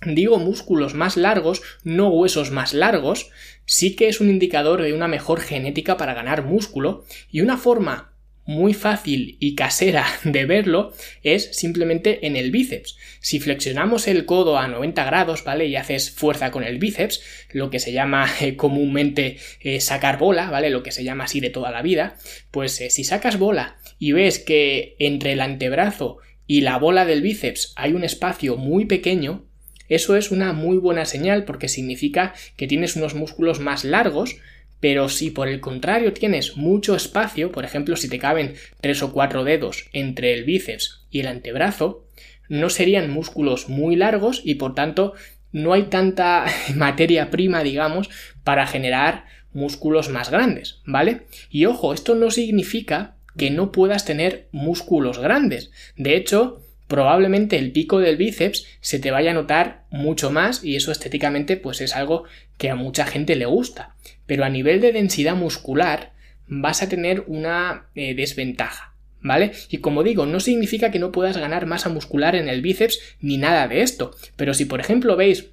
digo 0.05 0.39
músculos 0.39 0.93
más 0.93 1.17
largos, 1.17 1.61
no 1.83 2.09
huesos 2.09 2.51
más 2.51 2.73
largos, 2.73 3.29
sí 3.65 3.95
que 3.95 4.07
es 4.07 4.21
un 4.21 4.29
indicador 4.29 4.81
de 4.81 4.93
una 4.93 5.07
mejor 5.07 5.41
genética 5.41 5.97
para 5.97 6.13
ganar 6.13 6.43
músculo 6.43 7.05
y 7.31 7.41
una 7.41 7.57
forma 7.57 8.13
muy 8.49 8.73
fácil 8.73 9.37
y 9.39 9.53
casera 9.53 10.07
de 10.23 10.45
verlo 10.45 10.91
es 11.21 11.55
simplemente 11.55 12.25
en 12.25 12.35
el 12.35 12.49
bíceps. 12.49 12.97
Si 13.19 13.39
flexionamos 13.39 14.07
el 14.07 14.25
codo 14.25 14.57
a 14.57 14.67
90 14.67 15.03
grados, 15.03 15.43
¿vale? 15.43 15.67
Y 15.67 15.75
haces 15.75 16.09
fuerza 16.09 16.49
con 16.49 16.63
el 16.63 16.79
bíceps, 16.79 17.21
lo 17.51 17.69
que 17.69 17.77
se 17.77 17.93
llama 17.93 18.27
eh, 18.41 18.55
comúnmente 18.55 19.37
eh, 19.61 19.79
sacar 19.79 20.17
bola, 20.17 20.49
¿vale? 20.49 20.71
Lo 20.71 20.81
que 20.81 20.91
se 20.91 21.03
llama 21.03 21.25
así 21.25 21.39
de 21.39 21.51
toda 21.51 21.69
la 21.69 21.83
vida, 21.83 22.17
pues 22.49 22.81
eh, 22.81 22.89
si 22.89 23.03
sacas 23.03 23.37
bola 23.37 23.77
y 23.99 24.13
ves 24.13 24.39
que 24.39 24.95
entre 24.97 25.33
el 25.33 25.41
antebrazo 25.41 26.17
y 26.49 26.61
la 26.61 26.79
bola 26.79 27.05
del 27.05 27.21
bíceps 27.21 27.73
hay 27.75 27.93
un 27.93 28.03
espacio 28.03 28.57
muy 28.57 28.85
pequeño, 28.85 29.45
eso 29.87 30.15
es 30.15 30.31
una 30.31 30.51
muy 30.51 30.77
buena 30.77 31.05
señal 31.05 31.45
porque 31.45 31.67
significa 31.67 32.33
que 32.57 32.65
tienes 32.65 32.95
unos 32.95 33.13
músculos 33.13 33.59
más 33.59 33.83
largos, 33.85 34.37
pero 34.79 35.09
si 35.09 35.29
por 35.29 35.47
el 35.47 35.59
contrario 35.59 36.11
tienes 36.11 36.57
mucho 36.57 36.95
espacio, 36.95 37.51
por 37.51 37.65
ejemplo 37.65 37.95
si 37.95 38.09
te 38.09 38.17
caben 38.17 38.55
tres 38.81 39.03
o 39.03 39.13
cuatro 39.13 39.43
dedos 39.43 39.89
entre 39.93 40.33
el 40.33 40.43
bíceps 40.43 41.05
y 41.11 41.19
el 41.19 41.27
antebrazo, 41.27 42.07
no 42.47 42.71
serían 42.71 43.11
músculos 43.11 43.69
muy 43.69 43.95
largos 43.95 44.41
y 44.43 44.55
por 44.55 44.73
tanto 44.73 45.13
no 45.51 45.73
hay 45.73 45.83
tanta 45.83 46.45
materia 46.75 47.29
prima, 47.29 47.61
digamos, 47.61 48.09
para 48.43 48.65
generar 48.65 49.25
músculos 49.53 50.09
más 50.09 50.31
grandes, 50.31 50.81
¿vale? 50.83 51.27
Y 51.51 51.67
ojo, 51.67 51.93
esto 51.93 52.15
no 52.15 52.31
significa 52.31 53.18
que 53.39 53.49
no 53.49 53.71
puedas 53.71 54.05
tener 54.05 54.49
músculos 54.51 55.17
grandes. 55.17 55.71
De 55.95 56.15
hecho, 56.15 56.61
probablemente 56.87 57.57
el 57.57 57.71
pico 57.71 57.99
del 57.99 58.17
bíceps 58.17 58.67
se 58.81 58.99
te 58.99 59.11
vaya 59.11 59.31
a 59.31 59.33
notar 59.33 59.85
mucho 59.89 60.29
más 60.29 60.63
y 60.63 60.75
eso 60.75 60.91
estéticamente 60.91 61.55
pues 61.55 61.81
es 61.81 61.95
algo 61.95 62.25
que 62.57 62.69
a 62.69 62.75
mucha 62.75 63.05
gente 63.05 63.35
le 63.35 63.45
gusta. 63.45 63.95
Pero 64.25 64.43
a 64.43 64.49
nivel 64.49 64.81
de 64.81 64.91
densidad 64.91 65.35
muscular 65.35 66.11
vas 66.47 66.83
a 66.83 66.89
tener 66.89 67.23
una 67.27 67.87
eh, 67.95 68.13
desventaja. 68.13 68.93
¿Vale? 69.21 69.51
Y 69.69 69.79
como 69.79 70.03
digo, 70.03 70.25
no 70.25 70.39
significa 70.39 70.91
que 70.91 70.99
no 70.99 71.11
puedas 71.11 71.35
ganar 71.35 71.65
masa 71.65 71.89
muscular 71.89 72.35
en 72.35 72.47
el 72.47 72.61
bíceps 72.61 72.99
ni 73.19 73.37
nada 73.37 73.67
de 73.67 73.81
esto. 73.81 74.15
Pero 74.37 74.53
si 74.53 74.63
por 74.65 74.79
ejemplo 74.79 75.17
veis 75.17 75.49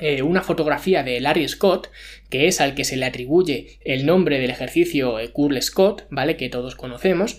eh, 0.00 0.22
una 0.22 0.42
fotografía 0.42 1.02
de 1.02 1.20
Larry 1.20 1.48
Scott, 1.48 1.90
que 2.30 2.46
es 2.46 2.60
al 2.60 2.74
que 2.74 2.84
se 2.84 2.96
le 2.96 3.06
atribuye 3.06 3.78
el 3.84 4.06
nombre 4.06 4.38
del 4.38 4.50
ejercicio 4.50 5.18
eh, 5.18 5.30
Curl 5.30 5.60
Scott, 5.62 6.06
¿vale? 6.10 6.36
Que 6.36 6.48
todos 6.48 6.76
conocemos, 6.76 7.38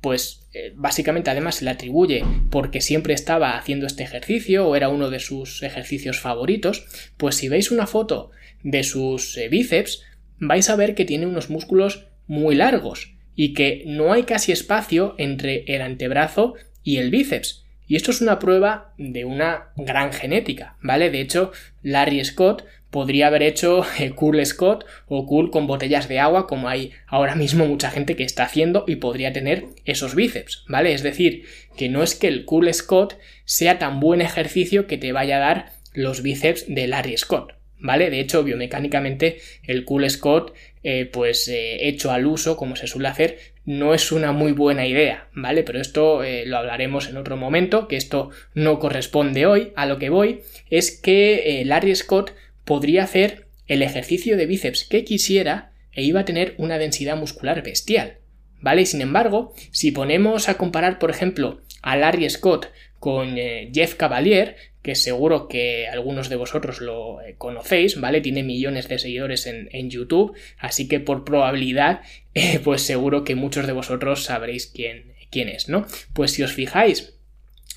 pues 0.00 0.46
eh, 0.52 0.72
básicamente 0.74 1.30
además 1.30 1.56
se 1.56 1.64
le 1.64 1.70
atribuye 1.70 2.24
porque 2.50 2.80
siempre 2.80 3.14
estaba 3.14 3.56
haciendo 3.56 3.86
este 3.86 4.02
ejercicio 4.02 4.66
o 4.68 4.76
era 4.76 4.88
uno 4.88 5.10
de 5.10 5.20
sus 5.20 5.62
ejercicios 5.62 6.20
favoritos, 6.20 6.86
pues 7.16 7.36
si 7.36 7.48
veis 7.48 7.70
una 7.70 7.86
foto 7.86 8.30
de 8.62 8.82
sus 8.82 9.38
bíceps 9.50 10.02
vais 10.38 10.68
a 10.68 10.76
ver 10.76 10.94
que 10.94 11.04
tiene 11.04 11.26
unos 11.26 11.50
músculos 11.50 12.06
muy 12.26 12.54
largos 12.54 13.14
y 13.34 13.54
que 13.54 13.82
no 13.86 14.12
hay 14.12 14.24
casi 14.24 14.52
espacio 14.52 15.14
entre 15.18 15.64
el 15.66 15.82
antebrazo 15.82 16.54
y 16.82 16.98
el 16.98 17.10
bíceps. 17.10 17.63
Y 17.86 17.96
esto 17.96 18.10
es 18.10 18.20
una 18.20 18.38
prueba 18.38 18.94
de 18.96 19.24
una 19.24 19.68
gran 19.76 20.12
genética, 20.12 20.76
¿vale? 20.80 21.10
De 21.10 21.20
hecho, 21.20 21.52
Larry 21.82 22.24
Scott 22.24 22.64
podría 22.90 23.26
haber 23.26 23.42
hecho 23.42 23.84
Cool 24.14 24.46
Scott 24.46 24.86
o 25.08 25.26
Cool 25.26 25.50
con 25.50 25.66
botellas 25.66 26.08
de 26.08 26.20
agua, 26.20 26.46
como 26.46 26.68
hay 26.68 26.92
ahora 27.08 27.34
mismo 27.34 27.66
mucha 27.66 27.90
gente 27.90 28.14
que 28.14 28.22
está 28.22 28.44
haciendo 28.44 28.84
y 28.86 28.96
podría 28.96 29.32
tener 29.32 29.64
esos 29.84 30.14
bíceps, 30.14 30.64
¿vale? 30.68 30.94
Es 30.94 31.02
decir, 31.02 31.44
que 31.76 31.88
no 31.88 32.02
es 32.02 32.14
que 32.14 32.28
el 32.28 32.44
Cool 32.44 32.72
Scott 32.72 33.18
sea 33.44 33.78
tan 33.80 33.98
buen 33.98 34.20
ejercicio 34.20 34.86
que 34.86 34.96
te 34.96 35.12
vaya 35.12 35.36
a 35.36 35.40
dar 35.40 35.72
los 35.92 36.22
bíceps 36.22 36.66
de 36.68 36.86
Larry 36.86 37.16
Scott, 37.16 37.54
¿vale? 37.84 38.08
De 38.08 38.18
hecho, 38.18 38.42
biomecánicamente, 38.42 39.36
el 39.62 39.84
Cool 39.84 40.08
Scott, 40.08 40.54
eh, 40.82 41.04
pues 41.04 41.46
eh, 41.48 41.86
hecho 41.86 42.10
al 42.10 42.26
uso, 42.26 42.56
como 42.56 42.76
se 42.76 42.86
suele 42.86 43.08
hacer, 43.08 43.38
no 43.66 43.92
es 43.92 44.10
una 44.10 44.32
muy 44.32 44.52
buena 44.52 44.86
idea, 44.86 45.28
¿vale? 45.34 45.64
Pero 45.64 45.82
esto 45.82 46.24
eh, 46.24 46.46
lo 46.46 46.56
hablaremos 46.56 47.10
en 47.10 47.18
otro 47.18 47.36
momento, 47.36 47.86
que 47.86 47.96
esto 47.96 48.30
no 48.54 48.78
corresponde 48.78 49.44
hoy. 49.44 49.72
A 49.76 49.84
lo 49.84 49.98
que 49.98 50.08
voy 50.08 50.40
es 50.70 50.98
que 50.98 51.62
Larry 51.66 51.94
Scott 51.94 52.32
podría 52.64 53.04
hacer 53.04 53.48
el 53.66 53.82
ejercicio 53.82 54.38
de 54.38 54.46
bíceps 54.46 54.84
que 54.84 55.04
quisiera 55.04 55.72
e 55.92 56.02
iba 56.02 56.20
a 56.20 56.24
tener 56.24 56.54
una 56.56 56.78
densidad 56.78 57.18
muscular 57.18 57.62
bestial. 57.62 58.16
¿Vale? 58.62 58.86
Sin 58.86 59.02
embargo, 59.02 59.52
si 59.72 59.90
ponemos 59.90 60.48
a 60.48 60.56
comparar, 60.56 60.98
por 60.98 61.10
ejemplo, 61.10 61.60
a 61.82 61.96
Larry 61.96 62.30
Scott 62.30 62.70
con 63.04 63.36
eh, 63.36 63.70
Jeff 63.70 63.96
Cavalier, 63.96 64.56
que 64.80 64.94
seguro 64.94 65.46
que 65.46 65.88
algunos 65.88 66.30
de 66.30 66.36
vosotros 66.36 66.80
lo 66.80 67.20
eh, 67.20 67.34
conocéis, 67.36 68.00
¿vale? 68.00 68.22
Tiene 68.22 68.42
millones 68.42 68.88
de 68.88 68.98
seguidores 68.98 69.46
en, 69.46 69.90
YouTube, 69.90 70.34
así 70.56 70.88
que 70.88 71.00
por 71.00 71.22
probabilidad, 71.22 72.00
eh, 72.34 72.60
pues 72.64 72.80
seguro 72.80 73.22
que 73.22 73.34
muchos 73.34 73.66
de 73.66 73.74
vosotros 73.74 74.24
sabréis 74.24 74.68
quién, 74.68 75.12
quién 75.30 75.50
es, 75.50 75.68
¿no? 75.68 75.86
Pues 76.14 76.30
si 76.30 76.42
os 76.42 76.54
fijáis 76.54 77.18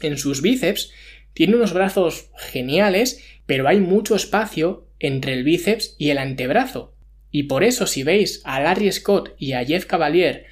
en 0.01 0.17
sus 0.17 0.41
bíceps, 0.41 0.93
tiene 1.33 1.57
unos 1.57 1.73
brazos 1.73 2.29
geniales 2.37 3.21
pero 3.45 3.67
hay 3.67 3.81
mucho 3.81 4.15
espacio 4.15 4.87
entre 4.97 5.33
el 5.33 5.43
bíceps 5.43 5.97
y 5.97 6.11
el 6.11 6.19
antebrazo. 6.19 6.95
Y 7.31 7.43
por 7.43 7.65
eso 7.65 7.85
si 7.85 8.03
veis 8.03 8.39
a 8.45 8.61
Larry 8.61 8.93
Scott 8.93 9.35
y 9.37 9.51
a 9.51 9.65
Jeff 9.65 9.85
Cavalier 9.87 10.45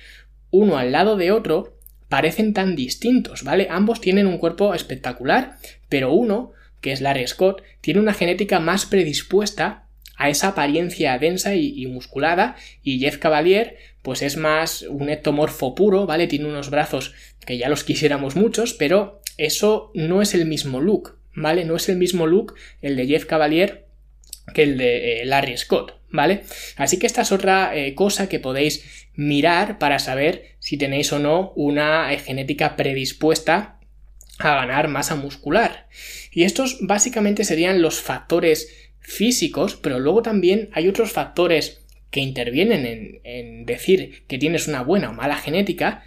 uno 0.51 0.77
al 0.77 0.91
lado 0.91 1.15
de 1.15 1.31
otro, 1.31 1.74
parecen 2.09 2.53
tan 2.53 2.75
distintos, 2.75 3.43
¿vale? 3.43 3.67
Ambos 3.69 4.01
tienen 4.01 4.27
un 4.27 4.37
cuerpo 4.37 4.73
espectacular, 4.73 5.57
pero 5.89 6.11
uno, 6.11 6.51
que 6.81 6.91
es 6.91 7.01
Larry 7.01 7.27
Scott, 7.27 7.63
tiene 7.81 7.99
una 7.99 8.13
genética 8.13 8.59
más 8.59 8.85
predispuesta 8.85 9.87
a 10.17 10.29
esa 10.29 10.49
apariencia 10.49 11.17
densa 11.17 11.55
y, 11.55 11.85
musculada, 11.87 12.55
y 12.83 12.99
Jeff 12.99 13.17
Cavalier, 13.17 13.77
pues 14.01 14.21
es 14.21 14.37
más 14.37 14.83
un 14.83 15.09
ectomorfo 15.09 15.75
puro, 15.75 16.05
¿vale? 16.05 16.27
Tiene 16.27 16.47
unos 16.47 16.69
brazos 16.69 17.13
que 17.45 17.57
ya 17.57 17.69
los 17.69 17.83
quisiéramos 17.83 18.35
muchos, 18.35 18.73
pero 18.73 19.21
eso 19.37 19.91
no 19.93 20.21
es 20.21 20.33
el 20.33 20.45
mismo 20.45 20.79
look, 20.79 21.17
¿vale? 21.33 21.65
No 21.65 21.75
es 21.75 21.89
el 21.89 21.97
mismo 21.97 22.27
look 22.27 22.55
el 22.81 22.95
de 22.95 23.07
Jeff 23.07 23.25
Cavalier 23.25 23.84
que 24.53 24.63
el 24.63 24.77
de 24.77 25.21
eh, 25.21 25.25
Larry 25.25 25.57
Scott, 25.57 25.99
¿vale? 26.09 26.43
Así 26.77 26.99
que 26.99 27.07
esta 27.07 27.21
es 27.21 27.31
otra 27.31 27.75
eh, 27.75 27.95
cosa 27.95 28.29
que 28.29 28.39
podéis 28.39 29.07
mirar 29.15 29.79
para 29.79 29.99
saber 29.99 30.55
si 30.59 30.77
tenéis 30.77 31.11
o 31.13 31.19
no 31.19 31.53
una 31.55 32.13
eh, 32.13 32.19
genética 32.19 32.75
predispuesta 32.75 33.79
a 34.39 34.55
ganar 34.55 34.87
masa 34.87 35.15
muscular. 35.15 35.87
Y 36.31 36.43
estos 36.43 36.79
básicamente 36.81 37.43
serían 37.43 37.81
los 37.81 38.01
factores 38.01 38.91
físicos, 38.99 39.75
pero 39.75 39.99
luego 39.99 40.21
también 40.21 40.69
hay 40.73 40.87
otros 40.87 41.11
factores 41.11 41.81
que 42.11 42.19
intervienen 42.19 42.85
en, 42.85 43.21
en 43.23 43.65
decir 43.65 44.25
que 44.27 44.37
tienes 44.37 44.67
una 44.67 44.83
buena 44.83 45.09
o 45.09 45.13
mala 45.13 45.37
genética, 45.37 46.03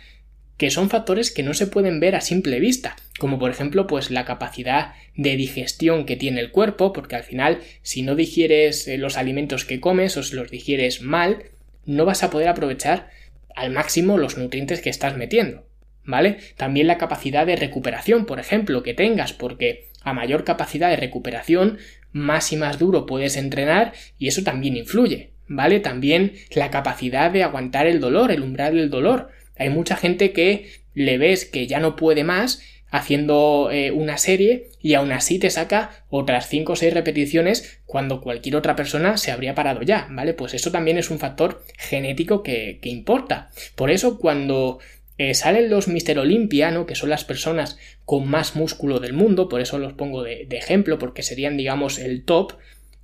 que 0.58 0.70
son 0.70 0.90
factores 0.90 1.30
que 1.30 1.42
no 1.42 1.54
se 1.54 1.68
pueden 1.68 2.00
ver 2.00 2.16
a 2.16 2.20
simple 2.20 2.60
vista, 2.60 2.96
como 3.18 3.38
por 3.38 3.50
ejemplo 3.50 3.86
pues 3.86 4.10
la 4.10 4.24
capacidad 4.24 4.92
de 5.14 5.36
digestión 5.36 6.04
que 6.04 6.16
tiene 6.16 6.40
el 6.40 6.50
cuerpo, 6.50 6.92
porque 6.92 7.16
al 7.16 7.22
final 7.22 7.60
si 7.82 8.02
no 8.02 8.16
digieres 8.16 8.86
eh, 8.88 8.98
los 8.98 9.16
alimentos 9.16 9.64
que 9.64 9.80
comes 9.80 10.16
o 10.16 10.22
si 10.22 10.34
los 10.34 10.50
digieres 10.50 11.00
mal, 11.00 11.44
no 11.86 12.04
vas 12.04 12.22
a 12.22 12.30
poder 12.30 12.48
aprovechar 12.48 13.08
al 13.54 13.70
máximo 13.70 14.18
los 14.18 14.36
nutrientes 14.36 14.80
que 14.80 14.90
estás 14.90 15.16
metiendo, 15.16 15.64
¿vale? 16.04 16.38
También 16.56 16.86
la 16.86 16.98
capacidad 16.98 17.46
de 17.46 17.56
recuperación, 17.56 18.26
por 18.26 18.40
ejemplo, 18.40 18.82
que 18.82 18.94
tengas, 18.94 19.32
porque 19.32 19.88
a 20.02 20.12
mayor 20.12 20.44
capacidad 20.44 20.90
de 20.90 20.96
recuperación, 20.96 21.78
más 22.12 22.52
y 22.52 22.56
más 22.56 22.78
duro 22.78 23.06
puedes 23.06 23.36
entrenar 23.36 23.92
y 24.18 24.28
eso 24.28 24.42
también 24.42 24.76
influye, 24.76 25.30
¿vale? 25.46 25.80
También 25.80 26.32
la 26.54 26.70
capacidad 26.70 27.30
de 27.30 27.42
aguantar 27.42 27.86
el 27.86 28.00
dolor, 28.00 28.30
el 28.32 28.42
umbral 28.42 28.74
del 28.74 28.90
dolor, 28.90 29.30
hay 29.58 29.70
mucha 29.70 29.96
gente 29.96 30.32
que 30.32 30.70
le 30.94 31.18
ves 31.18 31.44
que 31.44 31.66
ya 31.66 31.80
no 31.80 31.96
puede 31.96 32.24
más 32.24 32.60
haciendo 32.90 33.68
eh, 33.70 33.90
una 33.90 34.16
serie 34.16 34.70
y 34.80 34.94
aún 34.94 35.12
así 35.12 35.38
te 35.38 35.50
saca 35.50 36.04
otras 36.08 36.48
5 36.48 36.72
o 36.72 36.76
6 36.76 36.94
repeticiones 36.94 37.80
cuando 37.84 38.20
cualquier 38.20 38.56
otra 38.56 38.76
persona 38.76 39.16
se 39.18 39.30
habría 39.30 39.54
parado 39.54 39.82
ya, 39.82 40.08
¿vale? 40.10 40.32
Pues 40.32 40.54
eso 40.54 40.72
también 40.72 40.96
es 40.96 41.10
un 41.10 41.18
factor 41.18 41.62
genético 41.76 42.42
que, 42.42 42.78
importa. 42.84 43.50
Por 43.74 43.90
eso 43.90 44.18
cuando 44.18 44.78
eh, 45.18 45.34
salen 45.34 45.68
los 45.68 45.88
Mister 45.88 46.18
Olympia, 46.18 46.70
¿no? 46.70 46.86
Que 46.86 46.94
son 46.94 47.10
las 47.10 47.24
personas 47.24 47.78
con 48.06 48.26
más 48.26 48.56
músculo 48.56 49.00
del 49.00 49.12
mundo, 49.12 49.48
por 49.48 49.60
eso 49.60 49.78
los 49.78 49.92
pongo 49.92 50.22
de 50.22 50.46
ejemplo, 50.50 50.98
porque 50.98 51.22
serían, 51.22 51.58
digamos, 51.58 51.98
el 51.98 52.24
top, 52.24 52.54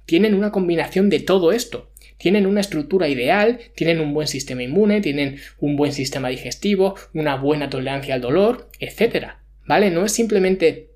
tienen 0.07 0.35
una 0.35 0.51
combinación 0.51 1.11
de 1.11 1.21
todo 1.21 1.53
esto 1.53 1.91
tienen 2.19 2.47
una 2.47 2.61
estructura 2.61 3.09
ideal, 3.09 3.59
tienen 3.75 4.01
un 4.01 4.15
buen 4.15 4.29
sistema 4.29 4.63
inmune, 4.63 5.01
tienen 5.01 5.39
un 5.59 5.77
buen 5.77 5.93
sistema 5.93 6.29
digestivo, 6.29 6.95
una 7.13 7.37
buena 7.37 7.71
tolerancia 7.71 8.15
al 8.15 8.21
dolor, 8.21 8.71
etc. 8.81 9.33
¿Vale? 9.67 9.91
No 9.91 10.05
es 10.05 10.13
simplemente 10.13 10.91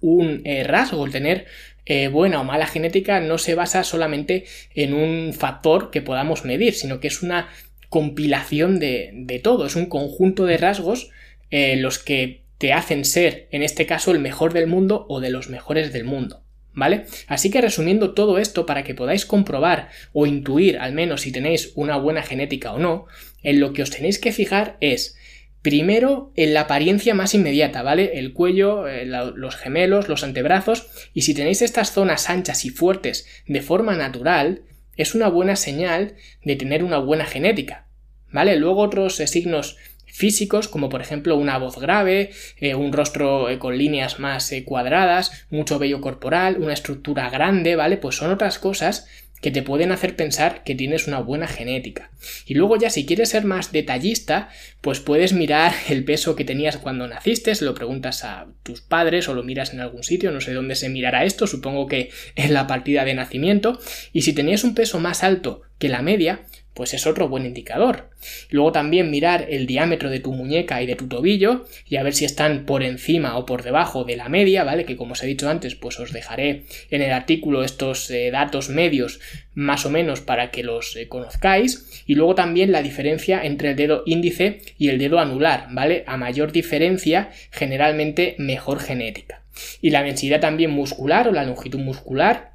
un 0.00 0.42
eh, 0.44 0.64
rasgo 0.64 1.04
el 1.04 1.12
tener 1.12 1.46
eh, 1.90 2.08
buena 2.08 2.40
o 2.40 2.44
mala 2.44 2.66
genética 2.66 3.18
no 3.20 3.38
se 3.38 3.54
basa 3.54 3.82
solamente 3.82 4.44
en 4.74 4.92
un 4.92 5.32
factor 5.32 5.90
que 5.90 6.02
podamos 6.02 6.44
medir, 6.44 6.74
sino 6.74 7.00
que 7.00 7.08
es 7.08 7.22
una 7.22 7.48
compilación 7.88 8.78
de, 8.78 9.40
todo, 9.42 9.64
es 9.64 9.74
un 9.74 9.86
conjunto 9.86 10.44
de 10.44 10.58
rasgos 10.58 11.10
eh, 11.50 11.76
los 11.76 11.98
que 11.98 12.42
te 12.58 12.74
hacen 12.74 13.06
ser, 13.06 13.48
en 13.52 13.62
este 13.62 13.86
caso, 13.86 14.10
el 14.10 14.18
mejor 14.18 14.52
del 14.52 14.66
mundo 14.66 15.06
o 15.08 15.20
de 15.20 15.30
los 15.30 15.48
mejores 15.48 15.92
del 15.92 16.04
mundo. 16.04 16.42
¿Vale? 16.78 17.06
Así 17.26 17.50
que 17.50 17.60
resumiendo 17.60 18.14
todo 18.14 18.38
esto 18.38 18.64
para 18.64 18.84
que 18.84 18.94
podáis 18.94 19.26
comprobar 19.26 19.88
o 20.12 20.26
intuir 20.26 20.78
al 20.78 20.92
menos 20.92 21.22
si 21.22 21.32
tenéis 21.32 21.72
una 21.74 21.96
buena 21.96 22.22
genética 22.22 22.72
o 22.72 22.78
no, 22.78 23.06
en 23.42 23.58
lo 23.58 23.72
que 23.72 23.82
os 23.82 23.90
tenéis 23.90 24.20
que 24.20 24.30
fijar 24.30 24.76
es 24.80 25.16
Primero, 25.60 26.32
en 26.36 26.54
la 26.54 26.62
apariencia 26.62 27.16
más 27.16 27.34
inmediata, 27.34 27.82
¿vale? 27.82 28.12
El 28.14 28.32
cuello, 28.32 28.86
eh, 28.86 29.04
los 29.04 29.56
gemelos, 29.56 30.08
los 30.08 30.22
antebrazos. 30.22 30.88
Y 31.14 31.22
si 31.22 31.34
tenéis 31.34 31.62
estas 31.62 31.92
zonas 31.92 32.30
anchas 32.30 32.64
y 32.64 32.70
fuertes 32.70 33.26
de 33.48 33.60
forma 33.60 33.96
natural, 33.96 34.62
es 34.96 35.16
una 35.16 35.28
buena 35.28 35.56
señal 35.56 36.14
de 36.44 36.54
tener 36.54 36.84
una 36.84 36.98
buena 36.98 37.26
genética. 37.26 37.88
¿Vale? 38.30 38.56
Luego 38.56 38.82
otros 38.82 39.18
eh, 39.18 39.26
signos 39.26 39.76
físicos, 40.18 40.68
como 40.68 40.88
por 40.88 41.00
ejemplo 41.00 41.36
una 41.36 41.58
voz 41.58 41.78
grave, 41.78 42.30
eh, 42.58 42.74
un 42.74 42.92
rostro 42.92 43.46
con 43.58 43.78
líneas 43.78 44.18
más 44.18 44.52
cuadradas, 44.64 45.46
mucho 45.50 45.78
vello 45.78 46.00
corporal, 46.00 46.58
una 46.58 46.74
estructura 46.74 47.30
grande, 47.30 47.76
¿vale? 47.76 47.96
Pues 47.96 48.16
son 48.16 48.32
otras 48.32 48.58
cosas 48.58 49.06
que 49.40 49.50
te 49.50 49.62
pueden 49.62 49.92
hacer 49.92 50.16
pensar 50.16 50.62
que 50.64 50.74
tienes 50.74 51.06
una 51.06 51.20
buena 51.20 51.46
genética. 51.46 52.10
Y 52.46 52.54
luego 52.54 52.76
ya 52.76 52.90
si 52.90 53.06
quieres 53.06 53.30
ser 53.30 53.44
más 53.44 53.72
detallista, 53.72 54.48
pues 54.80 55.00
puedes 55.00 55.32
mirar 55.32 55.72
el 55.88 56.04
peso 56.04 56.36
que 56.36 56.44
tenías 56.44 56.76
cuando 56.76 57.06
naciste, 57.06 57.52
lo 57.60 57.74
preguntas 57.74 58.24
a 58.24 58.46
tus 58.62 58.80
padres 58.80 59.28
o 59.28 59.34
lo 59.34 59.42
miras 59.42 59.72
en 59.72 59.80
algún 59.80 60.02
sitio, 60.02 60.30
no 60.30 60.40
sé 60.40 60.52
dónde 60.52 60.74
se 60.74 60.88
mirará 60.88 61.24
esto, 61.24 61.46
supongo 61.46 61.86
que 61.86 62.10
en 62.34 62.52
la 62.52 62.66
partida 62.66 63.04
de 63.04 63.14
nacimiento, 63.14 63.78
y 64.12 64.22
si 64.22 64.32
tenías 64.32 64.64
un 64.64 64.74
peso 64.74 64.98
más 64.98 65.22
alto 65.22 65.62
que 65.78 65.88
la 65.88 66.02
media, 66.02 66.40
pues 66.78 66.94
es 66.94 67.08
otro 67.08 67.28
buen 67.28 67.44
indicador. 67.44 68.08
Luego 68.50 68.70
también 68.70 69.10
mirar 69.10 69.46
el 69.50 69.66
diámetro 69.66 70.10
de 70.10 70.20
tu 70.20 70.32
muñeca 70.32 70.80
y 70.80 70.86
de 70.86 70.94
tu 70.94 71.08
tobillo 71.08 71.66
y 71.88 71.96
a 71.96 72.04
ver 72.04 72.14
si 72.14 72.24
están 72.24 72.66
por 72.66 72.84
encima 72.84 73.36
o 73.36 73.46
por 73.46 73.64
debajo 73.64 74.04
de 74.04 74.14
la 74.14 74.28
media, 74.28 74.62
¿vale? 74.62 74.84
Que 74.84 74.96
como 74.96 75.14
os 75.14 75.22
he 75.24 75.26
dicho 75.26 75.50
antes, 75.50 75.74
pues 75.74 75.98
os 75.98 76.12
dejaré 76.12 76.66
en 76.92 77.02
el 77.02 77.10
artículo 77.10 77.64
estos 77.64 78.08
eh, 78.12 78.30
datos 78.30 78.68
medios 78.68 79.18
más 79.54 79.86
o 79.86 79.90
menos 79.90 80.20
para 80.20 80.52
que 80.52 80.62
los 80.62 80.94
eh, 80.94 81.08
conozcáis. 81.08 82.04
Y 82.06 82.14
luego 82.14 82.36
también 82.36 82.70
la 82.70 82.82
diferencia 82.82 83.44
entre 83.44 83.70
el 83.70 83.76
dedo 83.76 84.04
índice 84.06 84.60
y 84.78 84.90
el 84.90 85.00
dedo 85.00 85.18
anular, 85.18 85.66
¿vale? 85.72 86.04
A 86.06 86.16
mayor 86.16 86.52
diferencia, 86.52 87.30
generalmente 87.50 88.36
mejor 88.38 88.78
genética. 88.78 89.42
Y 89.80 89.90
la 89.90 90.04
densidad 90.04 90.38
también 90.38 90.70
muscular 90.70 91.26
o 91.26 91.32
la 91.32 91.42
longitud 91.42 91.80
muscular, 91.80 92.52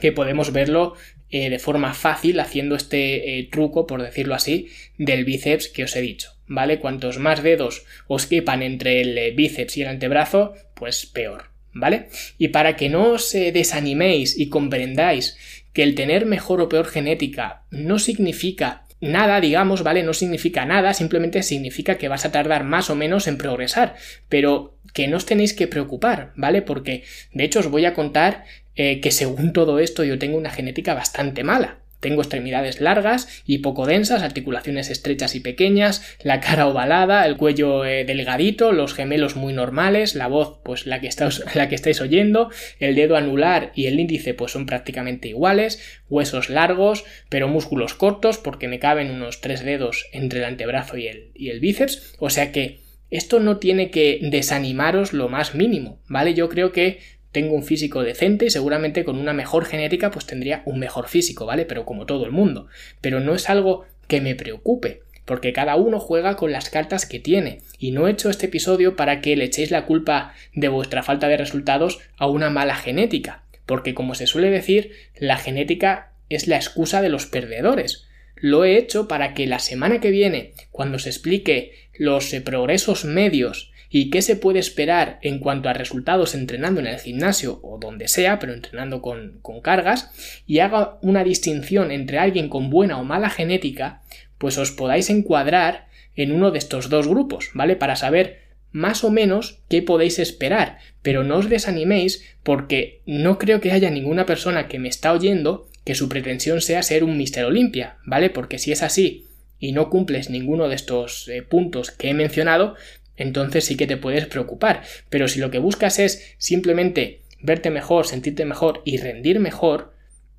que 0.00 0.12
podemos 0.12 0.50
verlo 0.50 0.94
eh, 1.30 1.50
de 1.50 1.58
forma 1.58 1.94
fácil 1.94 2.40
haciendo 2.40 2.74
este 2.74 3.38
eh, 3.38 3.48
truco, 3.50 3.86
por 3.86 4.02
decirlo 4.02 4.34
así, 4.34 4.68
del 4.98 5.24
bíceps 5.24 5.68
que 5.68 5.84
os 5.84 5.94
he 5.96 6.00
dicho. 6.00 6.32
¿Vale? 6.46 6.80
Cuantos 6.80 7.18
más 7.18 7.42
dedos 7.44 7.84
os 8.08 8.26
quepan 8.26 8.62
entre 8.62 9.00
el 9.00 9.16
eh, 9.16 9.30
bíceps 9.30 9.76
y 9.76 9.82
el 9.82 9.88
antebrazo, 9.88 10.54
pues 10.74 11.06
peor. 11.06 11.50
¿Vale? 11.72 12.08
Y 12.36 12.48
para 12.48 12.74
que 12.74 12.88
no 12.88 13.12
os 13.12 13.32
desaniméis 13.32 14.36
y 14.36 14.48
comprendáis 14.48 15.36
que 15.72 15.84
el 15.84 15.94
tener 15.94 16.26
mejor 16.26 16.60
o 16.60 16.68
peor 16.68 16.86
genética 16.86 17.62
no 17.70 18.00
significa 18.00 18.86
nada, 19.00 19.40
digamos, 19.40 19.82
¿vale? 19.82 20.02
No 20.02 20.14
significa 20.14 20.64
nada, 20.64 20.94
simplemente 20.94 21.42
significa 21.42 21.96
que 21.96 22.08
vas 22.08 22.24
a 22.24 22.32
tardar 22.32 22.64
más 22.64 22.90
o 22.90 22.94
menos 22.94 23.26
en 23.26 23.38
progresar, 23.38 23.96
pero 24.28 24.76
que 24.92 25.08
no 25.08 25.16
os 25.16 25.26
tenéis 25.26 25.54
que 25.54 25.66
preocupar, 25.66 26.32
¿vale? 26.36 26.62
Porque 26.62 27.04
de 27.32 27.44
hecho 27.44 27.60
os 27.60 27.68
voy 27.68 27.84
a 27.84 27.94
contar 27.94 28.44
eh, 28.76 29.00
que 29.00 29.10
según 29.10 29.52
todo 29.52 29.78
esto 29.78 30.04
yo 30.04 30.18
tengo 30.18 30.38
una 30.38 30.50
genética 30.50 30.94
bastante 30.94 31.44
mala. 31.44 31.79
Tengo 32.00 32.22
extremidades 32.22 32.80
largas 32.80 33.42
y 33.46 33.58
poco 33.58 33.86
densas, 33.86 34.22
articulaciones 34.22 34.90
estrechas 34.90 35.34
y 35.34 35.40
pequeñas, 35.40 36.16
la 36.22 36.40
cara 36.40 36.66
ovalada, 36.66 37.26
el 37.26 37.36
cuello 37.36 37.84
eh, 37.84 38.04
delgadito, 38.04 38.72
los 38.72 38.94
gemelos 38.94 39.36
muy 39.36 39.52
normales, 39.52 40.14
la 40.14 40.26
voz 40.26 40.60
pues 40.64 40.86
la 40.86 41.00
que, 41.00 41.10
la 41.54 41.68
que 41.68 41.74
estáis 41.74 42.00
oyendo, 42.00 42.50
el 42.78 42.94
dedo 42.94 43.16
anular 43.16 43.72
y 43.74 43.86
el 43.86 44.00
índice 44.00 44.34
pues 44.34 44.52
son 44.52 44.66
prácticamente 44.66 45.28
iguales, 45.28 46.00
huesos 46.08 46.48
largos 46.48 47.04
pero 47.28 47.48
músculos 47.48 47.94
cortos 47.94 48.38
porque 48.38 48.68
me 48.68 48.78
caben 48.78 49.10
unos 49.10 49.40
tres 49.40 49.64
dedos 49.64 50.06
entre 50.12 50.40
el 50.40 50.44
antebrazo 50.46 50.96
y 50.96 51.10
y 51.34 51.48
el 51.50 51.60
bíceps, 51.60 52.14
o 52.18 52.30
sea 52.30 52.52
que 52.52 52.80
esto 53.10 53.40
no 53.40 53.58
tiene 53.58 53.90
que 53.90 54.20
desanimaros 54.22 55.12
lo 55.12 55.28
más 55.28 55.54
mínimo, 55.54 56.00
¿vale? 56.06 56.34
Yo 56.34 56.48
creo 56.48 56.70
que 56.70 57.00
tengo 57.32 57.54
un 57.54 57.62
físico 57.62 58.02
decente 58.02 58.46
y 58.46 58.50
seguramente 58.50 59.04
con 59.04 59.16
una 59.16 59.32
mejor 59.32 59.64
genética 59.64 60.10
pues 60.10 60.26
tendría 60.26 60.62
un 60.66 60.78
mejor 60.78 61.08
físico, 61.08 61.46
¿vale? 61.46 61.64
Pero 61.64 61.84
como 61.84 62.06
todo 62.06 62.24
el 62.24 62.32
mundo. 62.32 62.66
Pero 63.00 63.20
no 63.20 63.34
es 63.34 63.48
algo 63.48 63.84
que 64.08 64.20
me 64.20 64.34
preocupe, 64.34 65.02
porque 65.24 65.52
cada 65.52 65.76
uno 65.76 66.00
juega 66.00 66.36
con 66.36 66.50
las 66.50 66.70
cartas 66.70 67.06
que 67.06 67.20
tiene, 67.20 67.60
y 67.78 67.92
no 67.92 68.08
he 68.08 68.10
hecho 68.10 68.30
este 68.30 68.46
episodio 68.46 68.96
para 68.96 69.20
que 69.20 69.36
le 69.36 69.44
echéis 69.44 69.70
la 69.70 69.86
culpa 69.86 70.34
de 70.54 70.68
vuestra 70.68 71.02
falta 71.02 71.28
de 71.28 71.36
resultados 71.36 72.00
a 72.16 72.26
una 72.26 72.50
mala 72.50 72.74
genética, 72.74 73.44
porque 73.66 73.94
como 73.94 74.16
se 74.16 74.26
suele 74.26 74.50
decir, 74.50 74.92
la 75.16 75.36
genética 75.36 76.12
es 76.28 76.48
la 76.48 76.56
excusa 76.56 77.02
de 77.02 77.08
los 77.08 77.26
perdedores. 77.26 78.06
Lo 78.34 78.64
he 78.64 78.76
hecho 78.76 79.06
para 79.06 79.34
que 79.34 79.46
la 79.46 79.58
semana 79.58 80.00
que 80.00 80.10
viene, 80.10 80.54
cuando 80.72 80.98
se 80.98 81.10
explique 81.10 81.88
los 81.96 82.32
eh, 82.32 82.40
progresos 82.40 83.04
medios 83.04 83.69
y 83.90 84.08
qué 84.08 84.22
se 84.22 84.36
puede 84.36 84.60
esperar 84.60 85.18
en 85.20 85.40
cuanto 85.40 85.68
a 85.68 85.72
resultados 85.72 86.34
entrenando 86.36 86.80
en 86.80 86.86
el 86.86 86.98
gimnasio 86.98 87.58
o 87.62 87.78
donde 87.78 88.06
sea, 88.06 88.38
pero 88.38 88.54
entrenando 88.54 89.02
con, 89.02 89.40
cargas, 89.62 90.10
y 90.46 90.60
haga 90.60 90.98
una 91.02 91.24
distinción 91.24 91.90
entre 91.90 92.18
alguien 92.18 92.48
con 92.48 92.70
buena 92.70 92.98
o 92.98 93.04
mala 93.04 93.28
genética, 93.28 94.02
pues 94.38 94.56
os 94.58 94.70
podáis 94.70 95.10
encuadrar 95.10 95.88
en 96.14 96.32
uno 96.32 96.52
de 96.52 96.58
estos 96.58 96.88
dos 96.88 97.08
grupos, 97.08 97.50
¿vale? 97.52 97.74
Para 97.74 97.96
saber 97.96 98.50
más 98.70 99.02
o 99.02 99.10
menos 99.10 99.62
qué 99.68 99.82
podéis 99.82 100.20
esperar, 100.20 100.78
pero 101.02 101.24
no 101.24 101.38
os 101.38 101.48
desaniméis 101.48 102.24
porque 102.44 103.02
no 103.06 103.38
creo 103.38 103.60
que 103.60 103.72
haya 103.72 103.90
ninguna 103.90 104.24
persona 104.24 104.68
que 104.68 104.78
me 104.78 104.88
está 104.88 105.12
oyendo 105.12 105.68
que 105.84 105.96
su 105.96 106.08
pretensión 106.08 106.60
sea 106.60 106.84
ser 106.84 107.02
un 107.02 107.16
Mister 107.16 107.44
Olimpia, 107.44 107.96
¿vale? 108.04 108.30
Porque 108.30 108.58
si 108.58 108.70
es 108.70 108.84
así 108.84 109.26
y 109.58 109.72
no 109.72 109.90
cumples 109.90 110.30
ninguno 110.30 110.68
de 110.68 110.74
estos 110.74 111.28
eh, 111.28 111.42
puntos 111.42 111.90
que 111.90 112.08
he 112.08 112.14
mencionado, 112.14 112.76
entonces 113.20 113.66
sí 113.66 113.76
que 113.76 113.86
te 113.86 113.98
puedes 113.98 114.26
preocupar. 114.26 114.82
Pero 115.10 115.28
si 115.28 115.38
lo 115.38 115.50
que 115.50 115.58
buscas 115.58 115.98
es 115.98 116.34
simplemente 116.38 117.20
verte 117.40 117.70
mejor, 117.70 118.06
sentirte 118.06 118.44
mejor 118.44 118.82
y 118.84 118.96
rendir 118.96 119.38
mejor, 119.40 119.92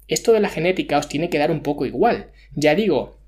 esto 0.07 0.33
de 0.33 0.39
la 0.39 0.49
genética 0.49 0.97
os 0.97 1.07
tiene 1.07 1.29
que 1.29 1.37
dar 1.37 1.51
un 1.51 1.61
poco 1.61 1.85
igual. 1.85 2.31
Ya 2.53 2.73
digo, 2.73 3.19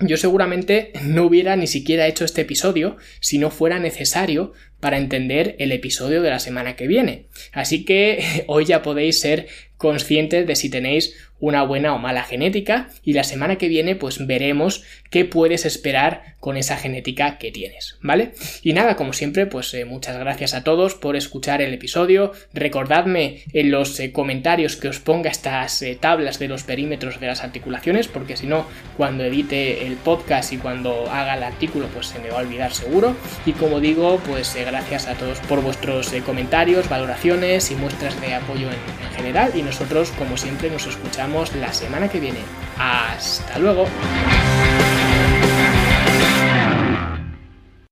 yo 0.00 0.16
seguramente 0.16 0.92
no 1.04 1.26
hubiera 1.26 1.54
ni 1.54 1.66
siquiera 1.66 2.06
hecho 2.06 2.24
este 2.24 2.40
episodio 2.42 2.96
si 3.20 3.38
no 3.38 3.50
fuera 3.50 3.78
necesario 3.78 4.52
para 4.80 4.96
entender 4.96 5.54
el 5.58 5.72
episodio 5.72 6.22
de 6.22 6.30
la 6.30 6.38
semana 6.38 6.74
que 6.74 6.86
viene. 6.86 7.26
Así 7.52 7.84
que 7.84 8.44
hoy 8.46 8.64
ya 8.64 8.82
podéis 8.82 9.20
ser 9.20 9.48
conscientes 9.76 10.46
de 10.46 10.56
si 10.56 10.70
tenéis 10.70 11.14
una 11.44 11.62
buena 11.62 11.94
o 11.94 11.98
mala 11.98 12.24
genética 12.24 12.88
y 13.04 13.12
la 13.12 13.22
semana 13.22 13.56
que 13.56 13.68
viene 13.68 13.96
pues 13.96 14.26
veremos 14.26 14.82
qué 15.10 15.26
puedes 15.26 15.66
esperar 15.66 16.36
con 16.40 16.56
esa 16.56 16.76
genética 16.76 17.36
que 17.38 17.52
tienes, 17.52 17.98
¿vale? 18.00 18.32
Y 18.62 18.72
nada, 18.72 18.96
como 18.96 19.12
siempre 19.12 19.46
pues 19.46 19.72
eh, 19.74 19.84
muchas 19.84 20.18
gracias 20.18 20.54
a 20.54 20.64
todos 20.64 20.94
por 20.94 21.16
escuchar 21.16 21.60
el 21.60 21.74
episodio, 21.74 22.32
recordadme 22.54 23.42
en 23.52 23.70
los 23.70 24.00
eh, 24.00 24.10
comentarios 24.10 24.76
que 24.76 24.88
os 24.88 25.00
ponga 25.00 25.30
estas 25.30 25.82
eh, 25.82 25.98
tablas 26.00 26.38
de 26.38 26.48
los 26.48 26.62
perímetros 26.62 27.20
de 27.20 27.26
las 27.26 27.42
articulaciones 27.42 28.08
porque 28.08 28.38
si 28.38 28.46
no 28.46 28.66
cuando 28.96 29.24
edite 29.24 29.86
el 29.86 29.96
podcast 29.96 30.52
y 30.52 30.56
cuando 30.56 31.10
haga 31.10 31.34
el 31.34 31.42
artículo 31.42 31.88
pues 31.88 32.06
se 32.06 32.18
me 32.20 32.30
va 32.30 32.38
a 32.38 32.42
olvidar 32.42 32.72
seguro. 32.72 33.14
Y 33.44 33.52
como 33.52 33.80
digo 33.80 34.18
pues 34.26 34.56
gracias 34.56 35.08
a 35.08 35.14
todos 35.14 35.40
por 35.40 35.60
vuestros 35.62 36.10
comentarios, 36.24 36.88
valoraciones 36.88 37.70
y 37.70 37.74
muestras 37.74 38.18
de 38.22 38.34
apoyo 38.34 38.68
en 38.70 39.16
general. 39.16 39.52
Y 39.54 39.62
nosotros 39.62 40.10
como 40.12 40.38
siempre 40.38 40.70
nos 40.70 40.86
escuchamos 40.86 41.33
la 41.56 41.72
semana 41.72 42.08
que 42.08 42.20
viene. 42.20 42.38
Hasta 42.78 43.58
luego. 43.58 43.86